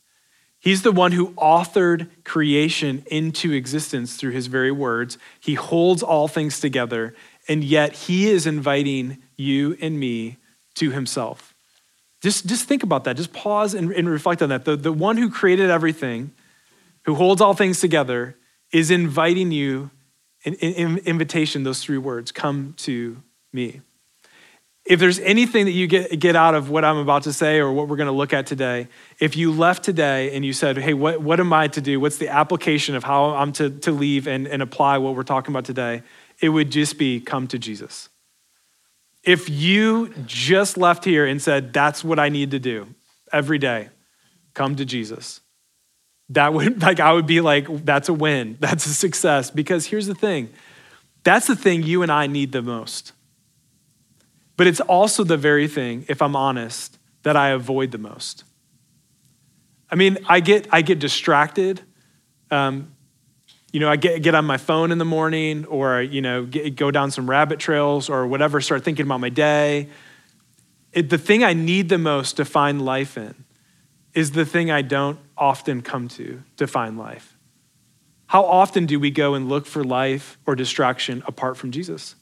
He's 0.64 0.80
the 0.80 0.92
one 0.92 1.12
who 1.12 1.32
authored 1.32 2.08
creation 2.24 3.04
into 3.08 3.52
existence 3.52 4.16
through 4.16 4.30
his 4.30 4.46
very 4.46 4.72
words. 4.72 5.18
He 5.38 5.56
holds 5.56 6.02
all 6.02 6.26
things 6.26 6.58
together, 6.58 7.14
and 7.46 7.62
yet 7.62 7.92
he 7.92 8.30
is 8.30 8.46
inviting 8.46 9.18
you 9.36 9.76
and 9.82 10.00
me 10.00 10.38
to 10.76 10.90
himself. 10.90 11.54
Just, 12.22 12.46
just 12.46 12.64
think 12.64 12.82
about 12.82 13.04
that. 13.04 13.18
Just 13.18 13.34
pause 13.34 13.74
and, 13.74 13.92
and 13.92 14.08
reflect 14.08 14.40
on 14.40 14.48
that. 14.48 14.64
The, 14.64 14.74
the 14.74 14.90
one 14.90 15.18
who 15.18 15.28
created 15.28 15.68
everything, 15.68 16.32
who 17.02 17.14
holds 17.14 17.42
all 17.42 17.52
things 17.52 17.78
together, 17.78 18.34
is 18.72 18.90
inviting 18.90 19.52
you, 19.52 19.90
in, 20.44 20.54
in, 20.54 20.96
invitation, 21.04 21.64
those 21.64 21.82
three 21.82 21.98
words 21.98 22.32
come 22.32 22.72
to 22.78 23.22
me. 23.52 23.82
If 24.84 25.00
there's 25.00 25.18
anything 25.20 25.64
that 25.64 25.72
you 25.72 25.86
get, 25.86 26.18
get 26.18 26.36
out 26.36 26.54
of 26.54 26.68
what 26.68 26.84
I'm 26.84 26.98
about 26.98 27.22
to 27.22 27.32
say 27.32 27.58
or 27.58 27.72
what 27.72 27.88
we're 27.88 27.96
going 27.96 28.06
to 28.08 28.12
look 28.12 28.34
at 28.34 28.46
today, 28.46 28.88
if 29.18 29.34
you 29.34 29.50
left 29.50 29.82
today 29.82 30.34
and 30.36 30.44
you 30.44 30.52
said, 30.52 30.76
hey, 30.76 30.92
what, 30.92 31.22
what 31.22 31.40
am 31.40 31.52
I 31.54 31.68
to 31.68 31.80
do? 31.80 31.98
What's 31.98 32.18
the 32.18 32.28
application 32.28 32.94
of 32.94 33.02
how 33.02 33.30
I'm 33.30 33.52
to, 33.54 33.70
to 33.70 33.92
leave 33.92 34.26
and, 34.26 34.46
and 34.46 34.60
apply 34.60 34.98
what 34.98 35.14
we're 35.16 35.22
talking 35.22 35.54
about 35.54 35.64
today? 35.64 36.02
It 36.40 36.50
would 36.50 36.70
just 36.70 36.98
be 36.98 37.20
come 37.20 37.46
to 37.48 37.58
Jesus. 37.58 38.10
If 39.22 39.48
you 39.48 40.12
just 40.26 40.76
left 40.76 41.06
here 41.06 41.24
and 41.24 41.40
said, 41.40 41.72
that's 41.72 42.04
what 42.04 42.18
I 42.18 42.28
need 42.28 42.50
to 42.50 42.58
do 42.58 42.88
every 43.32 43.58
day, 43.58 43.88
come 44.52 44.76
to 44.76 44.84
Jesus. 44.84 45.40
That 46.28 46.52
would, 46.52 46.82
like, 46.82 47.00
I 47.00 47.14
would 47.14 47.26
be 47.26 47.40
like, 47.40 47.86
that's 47.86 48.10
a 48.10 48.14
win. 48.14 48.58
That's 48.60 48.84
a 48.84 48.92
success. 48.92 49.50
Because 49.50 49.86
here's 49.86 50.06
the 50.06 50.14
thing 50.14 50.50
that's 51.22 51.46
the 51.46 51.56
thing 51.56 51.82
you 51.82 52.02
and 52.02 52.12
I 52.12 52.26
need 52.26 52.52
the 52.52 52.60
most. 52.60 53.12
But 54.56 54.66
it's 54.66 54.80
also 54.80 55.24
the 55.24 55.36
very 55.36 55.68
thing, 55.68 56.04
if 56.08 56.22
I'm 56.22 56.36
honest, 56.36 56.98
that 57.22 57.36
I 57.36 57.50
avoid 57.50 57.90
the 57.90 57.98
most. 57.98 58.44
I 59.90 59.96
mean, 59.96 60.18
I 60.26 60.40
get, 60.40 60.68
I 60.72 60.82
get 60.82 60.98
distracted. 60.98 61.80
Um, 62.50 62.94
you 63.72 63.80
know, 63.80 63.90
I 63.90 63.96
get, 63.96 64.22
get 64.22 64.34
on 64.34 64.44
my 64.44 64.56
phone 64.56 64.92
in 64.92 64.98
the 64.98 65.04
morning 65.04 65.64
or, 65.64 66.00
you 66.00 66.20
know, 66.20 66.44
get, 66.44 66.76
go 66.76 66.90
down 66.90 67.10
some 67.10 67.28
rabbit 67.28 67.58
trails 67.58 68.08
or 68.08 68.26
whatever, 68.26 68.60
start 68.60 68.84
thinking 68.84 69.06
about 69.06 69.20
my 69.20 69.30
day. 69.30 69.88
It, 70.92 71.10
the 71.10 71.18
thing 71.18 71.42
I 71.42 71.54
need 71.54 71.88
the 71.88 71.98
most 71.98 72.36
to 72.36 72.44
find 72.44 72.84
life 72.84 73.18
in 73.18 73.44
is 74.12 74.30
the 74.30 74.44
thing 74.44 74.70
I 74.70 74.82
don't 74.82 75.18
often 75.36 75.82
come 75.82 76.06
to 76.08 76.42
to 76.56 76.68
find 76.68 76.96
life. 76.96 77.36
How 78.26 78.44
often 78.44 78.86
do 78.86 79.00
we 79.00 79.10
go 79.10 79.34
and 79.34 79.48
look 79.48 79.66
for 79.66 79.82
life 79.82 80.38
or 80.46 80.54
distraction 80.54 81.22
apart 81.26 81.56
from 81.56 81.72
Jesus? 81.72 82.14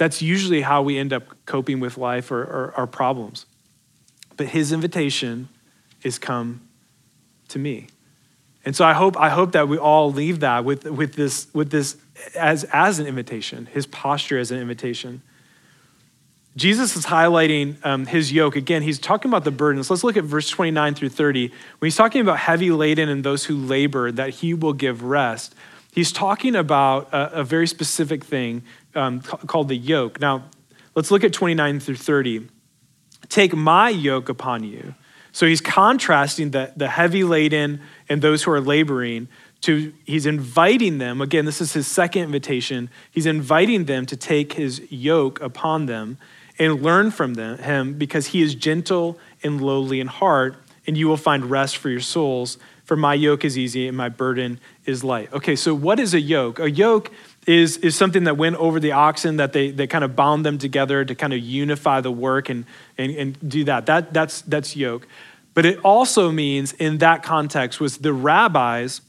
That's 0.00 0.22
usually 0.22 0.62
how 0.62 0.80
we 0.80 0.96
end 0.96 1.12
up 1.12 1.24
coping 1.44 1.78
with 1.78 1.98
life 1.98 2.30
or, 2.30 2.40
or 2.40 2.72
our 2.74 2.86
problems. 2.86 3.44
But 4.34 4.46
his 4.46 4.72
invitation 4.72 5.50
is 6.02 6.18
come 6.18 6.62
to 7.48 7.58
me. 7.58 7.88
And 8.64 8.74
so 8.74 8.86
I 8.86 8.94
hope, 8.94 9.18
I 9.18 9.28
hope 9.28 9.52
that 9.52 9.68
we 9.68 9.76
all 9.76 10.10
leave 10.10 10.40
that 10.40 10.64
with, 10.64 10.86
with 10.86 11.16
this, 11.16 11.48
with 11.52 11.70
this 11.70 11.98
as, 12.34 12.64
as 12.72 12.98
an 12.98 13.06
invitation, 13.06 13.66
his 13.66 13.86
posture 13.86 14.38
as 14.38 14.50
an 14.50 14.58
invitation. 14.58 15.20
Jesus 16.56 16.96
is 16.96 17.04
highlighting 17.04 17.76
um, 17.84 18.06
his 18.06 18.32
yoke. 18.32 18.56
Again, 18.56 18.80
he's 18.80 18.98
talking 18.98 19.30
about 19.30 19.44
the 19.44 19.50
burdens. 19.50 19.90
Let's 19.90 20.02
look 20.02 20.16
at 20.16 20.24
verse 20.24 20.48
29 20.48 20.94
through 20.94 21.10
30. 21.10 21.48
When 21.48 21.86
he's 21.86 21.96
talking 21.96 22.22
about 22.22 22.38
heavy 22.38 22.70
laden 22.70 23.10
and 23.10 23.22
those 23.22 23.44
who 23.44 23.54
labor, 23.54 24.10
that 24.12 24.30
he 24.30 24.54
will 24.54 24.72
give 24.72 25.02
rest, 25.02 25.54
he's 25.92 26.12
talking 26.12 26.54
about 26.54 27.12
a, 27.12 27.40
a 27.40 27.44
very 27.44 27.66
specific 27.66 28.24
thing 28.24 28.62
um, 28.94 29.20
called 29.20 29.68
the 29.68 29.76
yoke. 29.76 30.20
Now, 30.20 30.44
let's 30.94 31.10
look 31.10 31.24
at 31.24 31.32
29 31.32 31.80
through 31.80 31.96
30. 31.96 32.48
Take 33.28 33.54
my 33.54 33.88
yoke 33.88 34.28
upon 34.28 34.64
you. 34.64 34.94
So 35.32 35.46
he's 35.46 35.60
contrasting 35.60 36.50
the, 36.50 36.72
the 36.76 36.88
heavy 36.88 37.22
laden 37.22 37.80
and 38.08 38.20
those 38.20 38.42
who 38.42 38.50
are 38.50 38.60
laboring 38.60 39.28
to, 39.62 39.92
he's 40.04 40.26
inviting 40.26 40.98
them, 40.98 41.20
again, 41.20 41.44
this 41.44 41.60
is 41.60 41.74
his 41.74 41.86
second 41.86 42.22
invitation. 42.22 42.88
He's 43.10 43.26
inviting 43.26 43.84
them 43.84 44.06
to 44.06 44.16
take 44.16 44.54
his 44.54 44.90
yoke 44.90 45.40
upon 45.40 45.86
them 45.86 46.18
and 46.58 46.82
learn 46.82 47.10
from 47.10 47.34
them, 47.34 47.58
him 47.58 47.94
because 47.94 48.28
he 48.28 48.42
is 48.42 48.54
gentle 48.54 49.18
and 49.42 49.60
lowly 49.60 50.00
in 50.00 50.06
heart, 50.06 50.56
and 50.86 50.96
you 50.96 51.08
will 51.08 51.16
find 51.16 51.50
rest 51.50 51.76
for 51.76 51.90
your 51.90 52.00
souls. 52.00 52.58
For 52.90 52.96
my 52.96 53.14
yoke 53.14 53.44
is 53.44 53.56
easy 53.56 53.86
and 53.86 53.96
my 53.96 54.08
burden 54.08 54.58
is 54.84 55.04
light. 55.04 55.32
Okay, 55.32 55.54
so 55.54 55.76
what 55.76 56.00
is 56.00 56.12
a 56.12 56.18
yoke? 56.18 56.58
A 56.58 56.68
yoke 56.68 57.12
is, 57.46 57.76
is 57.76 57.94
something 57.94 58.24
that 58.24 58.36
went 58.36 58.56
over 58.56 58.80
the 58.80 58.90
oxen, 58.90 59.36
that 59.36 59.52
they, 59.52 59.70
they 59.70 59.86
kind 59.86 60.02
of 60.02 60.16
bound 60.16 60.44
them 60.44 60.58
together 60.58 61.04
to 61.04 61.14
kind 61.14 61.32
of 61.32 61.38
unify 61.38 62.00
the 62.00 62.10
work 62.10 62.48
and, 62.48 62.64
and, 62.98 63.14
and 63.14 63.48
do 63.48 63.62
that. 63.62 63.86
that 63.86 64.12
that's, 64.12 64.40
that's 64.42 64.74
yoke. 64.74 65.06
But 65.54 65.66
it 65.66 65.78
also 65.84 66.32
means, 66.32 66.72
in 66.72 66.98
that 66.98 67.22
context, 67.22 67.78
was 67.78 67.98
the 67.98 68.12
rabbi's 68.12 69.02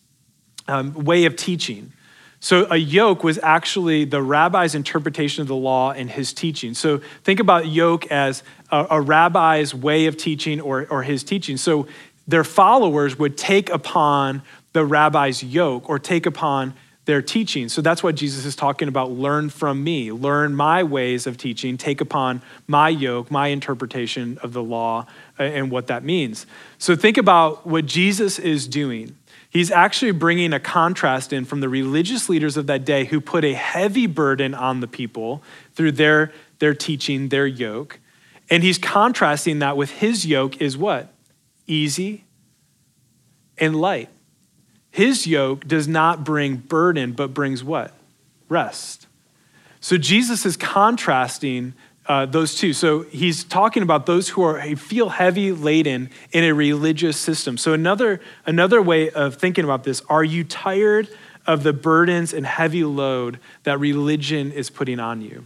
um, 0.67 0.93
way 0.93 1.25
of 1.25 1.35
teaching. 1.35 1.91
So 2.39 2.67
a 2.69 2.77
yoke 2.77 3.23
was 3.23 3.39
actually 3.41 4.05
the 4.05 4.21
rabbi's 4.21 4.75
interpretation 4.75 5.41
of 5.41 5.47
the 5.47 5.55
law 5.55 5.91
and 5.91 6.09
his 6.09 6.33
teaching. 6.33 6.75
So 6.75 7.01
think 7.23 7.39
about 7.39 7.67
yoke 7.67 8.11
as 8.11 8.43
a, 8.71 8.87
a 8.91 9.01
rabbi's 9.01 9.73
way 9.73 10.07
of 10.07 10.17
teaching 10.17 10.59
or, 10.61 10.87
or 10.89 11.03
his 11.03 11.23
teaching. 11.23 11.57
So 11.57 11.87
their 12.31 12.43
followers 12.43 13.17
would 13.19 13.37
take 13.37 13.69
upon 13.69 14.41
the 14.73 14.85
rabbi's 14.85 15.43
yoke 15.43 15.89
or 15.89 15.99
take 15.99 16.25
upon 16.25 16.73
their 17.05 17.21
teaching. 17.21 17.67
So 17.67 17.81
that's 17.81 18.03
what 18.03 18.15
Jesus 18.15 18.45
is 18.45 18.55
talking 18.55 18.87
about. 18.87 19.11
Learn 19.11 19.49
from 19.49 19.83
me, 19.83 20.11
learn 20.11 20.55
my 20.55 20.83
ways 20.83 21.25
of 21.25 21.35
teaching, 21.37 21.77
take 21.77 21.99
upon 21.99 22.41
my 22.67 22.89
yoke, 22.89 23.31
my 23.31 23.47
interpretation 23.47 24.37
of 24.43 24.53
the 24.53 24.61
law 24.61 25.07
uh, 25.39 25.43
and 25.43 25.71
what 25.71 25.87
that 25.87 26.03
means. 26.03 26.45
So 26.77 26.95
think 26.95 27.17
about 27.17 27.65
what 27.65 27.85
Jesus 27.85 28.37
is 28.37 28.67
doing. 28.67 29.15
He's 29.49 29.71
actually 29.71 30.11
bringing 30.11 30.53
a 30.53 30.59
contrast 30.59 31.33
in 31.33 31.43
from 31.43 31.59
the 31.59 31.67
religious 31.67 32.29
leaders 32.29 32.55
of 32.55 32.67
that 32.67 32.85
day 32.85 33.05
who 33.05 33.19
put 33.19 33.43
a 33.43 33.53
heavy 33.53 34.07
burden 34.07 34.53
on 34.53 34.79
the 34.79 34.87
people 34.87 35.43
through 35.73 35.93
their, 35.93 36.31
their 36.59 36.73
teaching, 36.73 37.29
their 37.29 37.47
yoke. 37.47 37.99
And 38.49 38.63
he's 38.63 38.77
contrasting 38.77 39.59
that 39.59 39.75
with 39.75 39.91
his 39.91 40.25
yoke 40.25 40.61
is 40.61 40.77
what? 40.77 41.11
Easy 41.71 42.25
and 43.57 43.75
light. 43.75 44.09
His 44.89 45.25
yoke 45.25 45.65
does 45.65 45.87
not 45.87 46.25
bring 46.25 46.57
burden, 46.57 47.13
but 47.13 47.33
brings 47.33 47.63
what? 47.63 47.93
Rest. 48.49 49.07
So 49.79 49.97
Jesus 49.97 50.45
is 50.45 50.57
contrasting 50.57 51.73
uh, 52.07 52.25
those 52.25 52.55
two. 52.55 52.73
So 52.73 53.03
he's 53.03 53.45
talking 53.45 53.83
about 53.83 54.05
those 54.05 54.27
who 54.29 54.43
are 54.43 54.61
feel 54.75 55.09
heavy 55.09 55.53
laden 55.53 56.09
in 56.33 56.43
a 56.43 56.53
religious 56.53 57.15
system. 57.15 57.57
So 57.57 57.71
another 57.71 58.19
another 58.45 58.81
way 58.81 59.09
of 59.09 59.35
thinking 59.35 59.63
about 59.63 59.85
this: 59.85 60.01
Are 60.09 60.25
you 60.25 60.43
tired 60.43 61.07
of 61.47 61.63
the 61.63 61.71
burdens 61.71 62.33
and 62.33 62.45
heavy 62.45 62.83
load 62.83 63.39
that 63.63 63.79
religion 63.79 64.51
is 64.51 64.69
putting 64.69 64.99
on 64.99 65.21
you? 65.21 65.45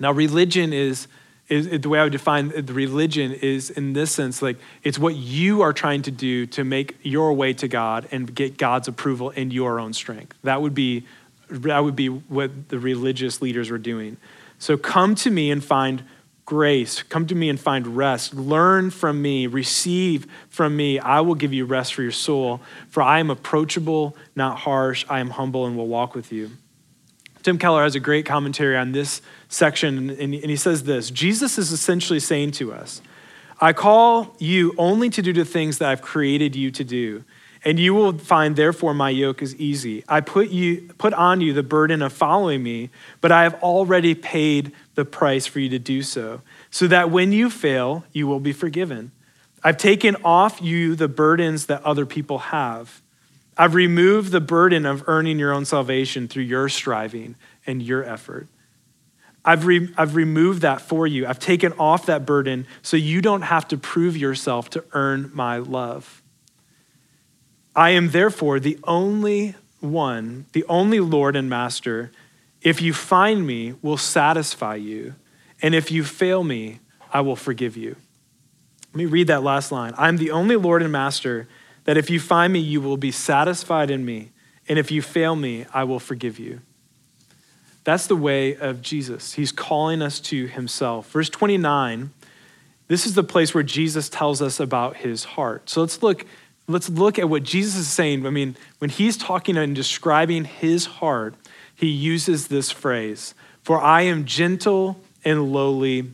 Now, 0.00 0.12
religion 0.12 0.72
is 0.72 1.06
is 1.48 1.80
the 1.80 1.88
way 1.88 1.98
I 1.98 2.04
would 2.04 2.12
define 2.12 2.48
the 2.48 2.72
religion 2.72 3.32
is 3.32 3.70
in 3.70 3.94
this 3.94 4.10
sense 4.10 4.42
like 4.42 4.58
it's 4.82 4.98
what 4.98 5.16
you 5.16 5.62
are 5.62 5.72
trying 5.72 6.02
to 6.02 6.10
do 6.10 6.46
to 6.46 6.64
make 6.64 6.96
your 7.02 7.32
way 7.32 7.52
to 7.54 7.68
God 7.68 8.06
and 8.10 8.34
get 8.34 8.58
God's 8.58 8.88
approval 8.88 9.30
in 9.30 9.50
your 9.50 9.80
own 9.80 9.92
strength. 9.92 10.36
That 10.42 10.60
would 10.60 10.74
be 10.74 11.06
that 11.50 11.78
would 11.78 11.96
be 11.96 12.08
what 12.08 12.68
the 12.68 12.78
religious 12.78 13.40
leaders 13.40 13.70
were 13.70 13.78
doing. 13.78 14.18
So 14.58 14.76
come 14.76 15.14
to 15.16 15.30
me 15.30 15.50
and 15.50 15.64
find 15.64 16.04
grace. 16.44 17.02
Come 17.02 17.26
to 17.26 17.34
me 17.34 17.48
and 17.48 17.58
find 17.58 17.96
rest. 17.96 18.34
Learn 18.34 18.90
from 18.90 19.22
me, 19.22 19.46
receive 19.46 20.26
from 20.48 20.76
me. 20.76 20.98
I 20.98 21.20
will 21.20 21.34
give 21.34 21.52
you 21.52 21.64
rest 21.64 21.94
for 21.94 22.02
your 22.02 22.12
soul, 22.12 22.60
for 22.88 23.02
I 23.02 23.20
am 23.20 23.30
approachable, 23.30 24.16
not 24.34 24.58
harsh. 24.58 25.04
I 25.08 25.20
am 25.20 25.30
humble 25.30 25.66
and 25.66 25.76
will 25.76 25.88
walk 25.88 26.14
with 26.14 26.32
you. 26.32 26.50
Tim 27.48 27.56
Keller 27.56 27.82
has 27.82 27.94
a 27.94 28.00
great 28.00 28.26
commentary 28.26 28.76
on 28.76 28.92
this 28.92 29.22
section, 29.48 30.10
and 30.10 30.34
he 30.34 30.54
says 30.54 30.82
this 30.82 31.10
Jesus 31.10 31.56
is 31.56 31.72
essentially 31.72 32.20
saying 32.20 32.50
to 32.50 32.74
us, 32.74 33.00
I 33.58 33.72
call 33.72 34.36
you 34.38 34.74
only 34.76 35.08
to 35.08 35.22
do 35.22 35.32
the 35.32 35.46
things 35.46 35.78
that 35.78 35.88
I've 35.88 36.02
created 36.02 36.54
you 36.54 36.70
to 36.72 36.84
do. 36.84 37.24
And 37.64 37.80
you 37.80 37.94
will 37.94 38.18
find, 38.18 38.54
therefore, 38.54 38.92
my 38.92 39.08
yoke 39.08 39.40
is 39.40 39.56
easy. 39.56 40.04
I 40.06 40.20
put, 40.20 40.50
you, 40.50 40.90
put 40.98 41.14
on 41.14 41.40
you 41.40 41.54
the 41.54 41.62
burden 41.62 42.02
of 42.02 42.12
following 42.12 42.62
me, 42.62 42.90
but 43.22 43.32
I 43.32 43.44
have 43.44 43.54
already 43.62 44.14
paid 44.14 44.72
the 44.94 45.06
price 45.06 45.46
for 45.46 45.58
you 45.58 45.70
to 45.70 45.78
do 45.78 46.02
so, 46.02 46.42
so 46.70 46.86
that 46.88 47.10
when 47.10 47.32
you 47.32 47.48
fail, 47.48 48.04
you 48.12 48.26
will 48.26 48.40
be 48.40 48.52
forgiven. 48.52 49.10
I've 49.64 49.78
taken 49.78 50.16
off 50.22 50.60
you 50.60 50.94
the 50.94 51.08
burdens 51.08 51.64
that 51.64 51.82
other 51.82 52.04
people 52.04 52.38
have. 52.38 53.00
I've 53.58 53.74
removed 53.74 54.30
the 54.30 54.40
burden 54.40 54.86
of 54.86 55.02
earning 55.08 55.38
your 55.40 55.52
own 55.52 55.64
salvation 55.64 56.28
through 56.28 56.44
your 56.44 56.68
striving 56.68 57.34
and 57.66 57.82
your 57.82 58.04
effort. 58.04 58.46
I've, 59.44 59.66
re- 59.66 59.92
I've 59.96 60.14
removed 60.14 60.62
that 60.62 60.80
for 60.80 61.06
you. 61.06 61.26
I've 61.26 61.40
taken 61.40 61.72
off 61.72 62.06
that 62.06 62.24
burden 62.24 62.66
so 62.82 62.96
you 62.96 63.20
don't 63.20 63.42
have 63.42 63.66
to 63.68 63.76
prove 63.76 64.16
yourself 64.16 64.70
to 64.70 64.84
earn 64.92 65.30
my 65.34 65.58
love. 65.58 66.22
I 67.74 67.90
am 67.90 68.10
therefore 68.10 68.60
the 68.60 68.78
only 68.84 69.56
one, 69.80 70.46
the 70.52 70.64
only 70.68 71.00
Lord 71.00 71.34
and 71.34 71.50
Master. 71.50 72.12
If 72.62 72.80
you 72.80 72.92
find 72.92 73.46
me, 73.46 73.74
will 73.82 73.96
satisfy 73.96 74.76
you. 74.76 75.14
And 75.62 75.74
if 75.74 75.90
you 75.90 76.04
fail 76.04 76.44
me, 76.44 76.80
I 77.12 77.22
will 77.22 77.36
forgive 77.36 77.76
you. 77.76 77.96
Let 78.88 78.96
me 78.96 79.06
read 79.06 79.26
that 79.28 79.42
last 79.42 79.72
line. 79.72 79.94
I'm 79.96 80.16
the 80.16 80.30
only 80.30 80.56
Lord 80.56 80.82
and 80.82 80.92
Master 80.92 81.48
that 81.88 81.96
if 81.96 82.10
you 82.10 82.20
find 82.20 82.52
me, 82.52 82.58
you 82.58 82.82
will 82.82 82.98
be 82.98 83.10
satisfied 83.10 83.90
in 83.90 84.04
me. 84.04 84.30
And 84.68 84.78
if 84.78 84.90
you 84.90 85.00
fail 85.00 85.34
me, 85.34 85.64
I 85.72 85.84
will 85.84 85.98
forgive 85.98 86.38
you. 86.38 86.60
That's 87.84 88.06
the 88.06 88.14
way 88.14 88.54
of 88.56 88.82
Jesus. 88.82 89.32
He's 89.32 89.52
calling 89.52 90.02
us 90.02 90.20
to 90.20 90.48
himself. 90.48 91.10
Verse 91.10 91.30
29, 91.30 92.10
this 92.88 93.06
is 93.06 93.14
the 93.14 93.24
place 93.24 93.54
where 93.54 93.62
Jesus 93.62 94.10
tells 94.10 94.42
us 94.42 94.60
about 94.60 94.98
his 94.98 95.24
heart. 95.24 95.70
So 95.70 95.80
let's 95.80 96.02
look, 96.02 96.26
let's 96.66 96.90
look 96.90 97.18
at 97.18 97.30
what 97.30 97.42
Jesus 97.42 97.76
is 97.76 97.88
saying. 97.88 98.26
I 98.26 98.30
mean, 98.30 98.54
when 98.80 98.90
he's 98.90 99.16
talking 99.16 99.56
and 99.56 99.74
describing 99.74 100.44
his 100.44 100.84
heart, 100.84 101.36
he 101.74 101.86
uses 101.86 102.48
this 102.48 102.70
phrase 102.70 103.32
For 103.62 103.80
I 103.80 104.02
am 104.02 104.26
gentle 104.26 105.00
and 105.24 105.54
lowly 105.54 106.10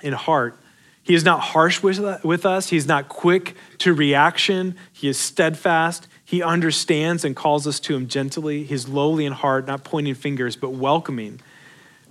in 0.00 0.12
heart. 0.12 0.56
He 1.02 1.14
is 1.14 1.24
not 1.24 1.40
harsh 1.40 1.82
with, 1.82 2.24
with 2.24 2.46
us. 2.46 2.68
He's 2.68 2.86
not 2.86 3.08
quick 3.08 3.56
to 3.78 3.92
reaction. 3.92 4.76
He 4.92 5.08
is 5.08 5.18
steadfast. 5.18 6.06
He 6.24 6.42
understands 6.42 7.24
and 7.24 7.34
calls 7.34 7.66
us 7.66 7.80
to 7.80 7.96
him 7.96 8.06
gently. 8.06 8.64
He's 8.64 8.88
lowly 8.88 9.26
in 9.26 9.32
heart, 9.32 9.66
not 9.66 9.84
pointing 9.84 10.14
fingers, 10.14 10.54
but 10.54 10.70
welcoming. 10.70 11.40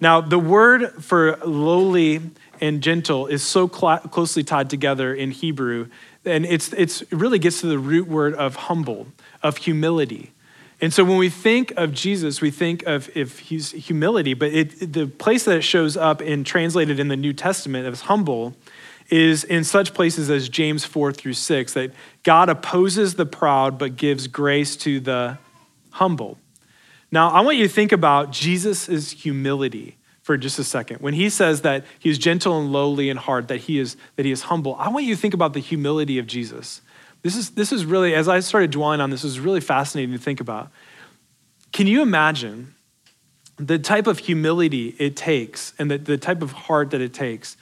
Now, 0.02 0.20
the 0.20 0.40
word 0.40 1.04
for 1.04 1.38
lowly 1.38 2.22
and 2.60 2.82
gentle 2.82 3.28
is 3.28 3.44
so 3.44 3.68
cl- 3.68 4.00
closely 4.00 4.44
tied 4.44 4.70
together 4.70 5.14
in 5.14 5.32
Hebrew, 5.32 5.88
and 6.26 6.46
it's, 6.46 6.74
it's, 6.74 7.02
it 7.04 7.14
really 7.14 7.40
gets 7.40 7.62
to 7.62 7.68
the 7.68 7.80
root 7.80 8.08
word 8.08 8.34
of 8.34 8.56
humble, 8.56 9.08
of 9.42 9.58
humility. 9.58 10.32
And 10.82 10.92
so 10.92 11.04
when 11.04 11.18
we 11.18 11.30
think 11.30 11.72
of 11.78 11.94
Jesus, 11.94 12.42
we 12.42 12.50
think 12.50 12.84
of 12.88 13.10
if 13.16 13.40
he's 13.40 13.72
humility, 13.72 14.34
but 14.34 14.52
it, 14.52 14.94
the 14.94 15.06
place 15.06 15.46
that 15.46 15.58
it 15.58 15.62
shows 15.62 15.96
up 15.96 16.22
in 16.22 16.44
translated 16.44 17.00
in 17.00 17.08
the 17.08 17.16
New 17.16 17.34
Testament 17.34 17.88
as 17.88 18.02
humble 18.02 18.56
is 19.12 19.44
in 19.44 19.66
such 19.66 19.94
places 19.94 20.30
as 20.30 20.48
James 20.48 20.86
4 20.86 21.12
through 21.12 21.34
6, 21.34 21.74
that 21.74 21.92
God 22.24 22.48
opposes 22.50 23.16
the 23.16 23.26
proud 23.26 23.78
but 23.78 23.98
gives 23.98 24.28
grace 24.28 24.76
to 24.78 25.02
the 25.02 25.38
humble. 25.92 26.38
Now, 27.12 27.30
I 27.30 27.42
want 27.42 27.58
you 27.58 27.68
to 27.68 27.74
think 27.74 27.92
about 27.92 28.32
Jesus' 28.32 29.12
humility 29.12 29.98
for 30.24 30.38
just 30.38 30.58
a 30.60 30.64
second. 30.64 31.02
When 31.02 31.14
he 31.14 31.30
says 31.30 31.62
that 31.62 31.84
he 32.00 32.10
is 32.10 32.18
gentle 32.18 32.58
and 32.60 32.72
lowly 32.72 33.10
in 33.10 33.18
heart, 33.18 33.50
that 33.50 33.58
he 33.58 33.80
is, 33.80 33.98
that 34.16 34.26
he 34.26 34.32
is 34.32 34.44
humble, 34.44 34.76
I 34.76 34.88
want 34.88 35.06
you 35.06 35.14
to 35.16 35.22
think 35.22 35.34
about 35.34 35.54
the 35.54 35.60
humility 35.60 36.18
of 36.18 36.26
Jesus. 36.26 36.82
This 37.22 37.36
is, 37.36 37.52
this 37.52 37.74
is 37.74 37.86
really, 37.86 38.16
as 38.16 38.30
I 38.30 38.40
started 38.40 38.72
dwelling 38.72 39.02
on 39.02 39.10
this, 39.10 39.26
is 39.26 39.40
really 39.40 39.60
fascinating 39.60 40.14
to 40.16 40.22
think 40.22 40.40
about. 40.40 40.72
Can 41.74 41.86
you 41.86 42.02
imagine 42.02 42.76
the 43.58 43.78
type 43.78 44.08
of 44.08 44.20
humility 44.20 44.96
it 44.98 45.16
takes 45.16 45.74
and 45.78 45.92
the, 45.92 45.98
the 45.98 46.18
type 46.18 46.42
of 46.42 46.52
heart 46.52 46.92
that 46.92 47.02
it 47.02 47.14
takes 47.14 47.58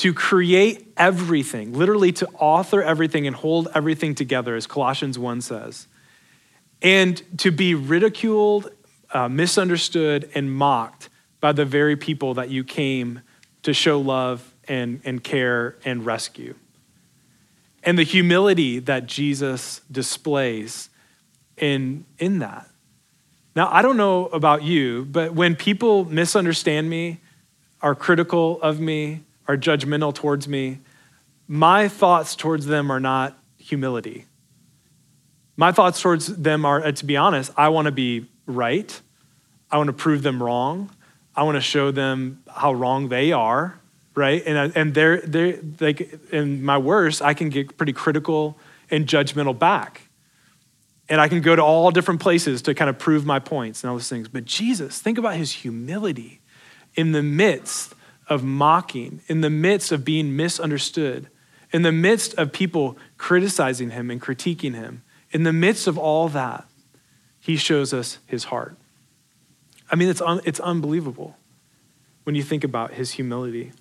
to 0.00 0.12
create 0.12 0.92
everything, 0.96 1.72
literally 1.72 2.12
to 2.12 2.26
author 2.38 2.82
everything 2.82 3.26
and 3.26 3.36
hold 3.36 3.68
everything 3.74 4.14
together, 4.14 4.54
as 4.56 4.66
Colossians 4.66 5.18
1 5.18 5.40
says, 5.40 5.86
and 6.82 7.22
to 7.38 7.50
be 7.50 7.74
ridiculed, 7.74 8.70
uh, 9.12 9.28
misunderstood, 9.28 10.30
and 10.34 10.52
mocked 10.52 11.08
by 11.40 11.52
the 11.52 11.64
very 11.64 11.96
people 11.96 12.34
that 12.34 12.50
you 12.50 12.64
came 12.64 13.20
to 13.62 13.72
show 13.72 14.00
love 14.00 14.54
and, 14.68 15.00
and 15.04 15.22
care 15.22 15.76
and 15.84 16.04
rescue 16.04 16.54
and 17.82 17.98
the 17.98 18.02
humility 18.02 18.78
that 18.78 19.06
Jesus 19.06 19.80
displays 19.90 20.90
in, 21.56 22.04
in 22.18 22.38
that. 22.40 22.68
Now, 23.56 23.68
I 23.72 23.82
don't 23.82 23.96
know 23.96 24.26
about 24.26 24.62
you, 24.62 25.06
but 25.06 25.34
when 25.34 25.56
people 25.56 26.04
misunderstand 26.04 26.88
me, 26.88 27.20
are 27.82 27.94
critical 27.94 28.60
of 28.60 28.78
me, 28.78 29.22
are 29.46 29.56
judgmental 29.56 30.14
towards 30.14 30.46
me, 30.46 30.78
my 31.48 31.88
thoughts 31.88 32.36
towards 32.36 32.66
them 32.66 32.90
are 32.90 33.00
not 33.00 33.38
humility. 33.58 34.26
My 35.56 35.72
thoughts 35.72 36.00
towards 36.00 36.26
them 36.26 36.64
are, 36.64 36.84
uh, 36.84 36.92
to 36.92 37.04
be 37.04 37.16
honest, 37.16 37.52
I 37.56 37.68
want 37.68 37.86
to 37.86 37.92
be 37.92 38.26
right. 38.46 39.00
I 39.70 39.76
want 39.76 39.88
to 39.88 39.92
prove 39.92 40.22
them 40.22 40.42
wrong. 40.42 40.90
I 41.34 41.42
want 41.42 41.56
to 41.56 41.60
show 41.60 41.90
them 41.90 42.42
how 42.48 42.72
wrong 42.72 43.08
they 43.08 43.32
are 43.32 43.80
right? 44.14 44.42
And, 44.44 44.76
and 44.76 44.94
they're, 44.94 45.20
they're 45.20 45.58
like, 45.80 46.32
in 46.32 46.62
my 46.62 46.78
worst, 46.78 47.22
I 47.22 47.34
can 47.34 47.48
get 47.48 47.76
pretty 47.76 47.92
critical 47.92 48.58
and 48.90 49.06
judgmental 49.06 49.58
back. 49.58 50.02
And 51.08 51.20
I 51.20 51.28
can 51.28 51.40
go 51.40 51.56
to 51.56 51.62
all 51.62 51.90
different 51.90 52.20
places 52.20 52.62
to 52.62 52.74
kind 52.74 52.88
of 52.88 52.98
prove 52.98 53.26
my 53.26 53.38
points 53.38 53.82
and 53.82 53.90
all 53.90 53.96
those 53.96 54.08
things. 54.08 54.28
But 54.28 54.44
Jesus, 54.44 55.00
think 55.00 55.18
about 55.18 55.34
his 55.34 55.52
humility 55.52 56.40
in 56.94 57.12
the 57.12 57.22
midst 57.22 57.94
of 58.30 58.44
mocking, 58.44 59.20
in 59.26 59.42
the 59.42 59.50
midst 59.50 59.92
of 59.92 60.04
being 60.04 60.36
misunderstood, 60.36 61.28
in 61.72 61.82
the 61.82 61.92
midst 61.92 62.32
of 62.34 62.52
people 62.52 62.96
criticizing 63.18 63.90
him 63.90 64.10
and 64.10 64.22
critiquing 64.22 64.74
him. 64.74 65.02
In 65.32 65.42
the 65.42 65.52
midst 65.52 65.86
of 65.86 65.98
all 65.98 66.28
that, 66.30 66.66
he 67.40 67.56
shows 67.56 67.92
us 67.92 68.18
his 68.26 68.44
heart. 68.44 68.76
I 69.90 69.96
mean, 69.96 70.08
it's, 70.08 70.20
un- 70.20 70.40
it's 70.44 70.60
unbelievable 70.60 71.36
when 72.24 72.34
you 72.34 72.42
think 72.42 72.64
about 72.64 72.92
his 72.92 73.12
humility. 73.12 73.72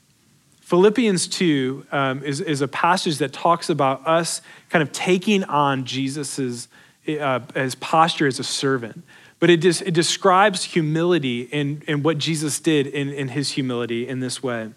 Philippians 0.62 1.28
2 1.28 1.88
um, 1.92 2.24
is, 2.24 2.42
is 2.42 2.62
a 2.62 2.68
passage 2.68 3.18
that 3.18 3.34
talks 3.34 3.70
about 3.70 4.06
us 4.08 4.42
kind 4.70 4.82
of 4.82 4.92
taking 4.92 5.44
on 5.44 5.86
Jesus' 5.86 6.68
uh, 7.08 7.40
his 7.56 7.76
posture 7.76 8.28
as 8.28 8.40
a 8.40 8.44
servant. 8.44 9.04
But 9.40 9.50
it, 9.50 9.58
just, 9.58 9.82
it 9.84 9.94
describes 9.94 10.64
humility 10.64 11.48
and, 11.52 11.84
and 11.88 12.04
what 12.04 12.18
Jesus 12.18 12.60
did 12.60 12.88
in, 12.88 13.10
in 13.10 13.30
his 13.30 13.52
humility 13.52 14.08
in 14.08 14.20
this 14.20 14.44
way. 14.44 14.72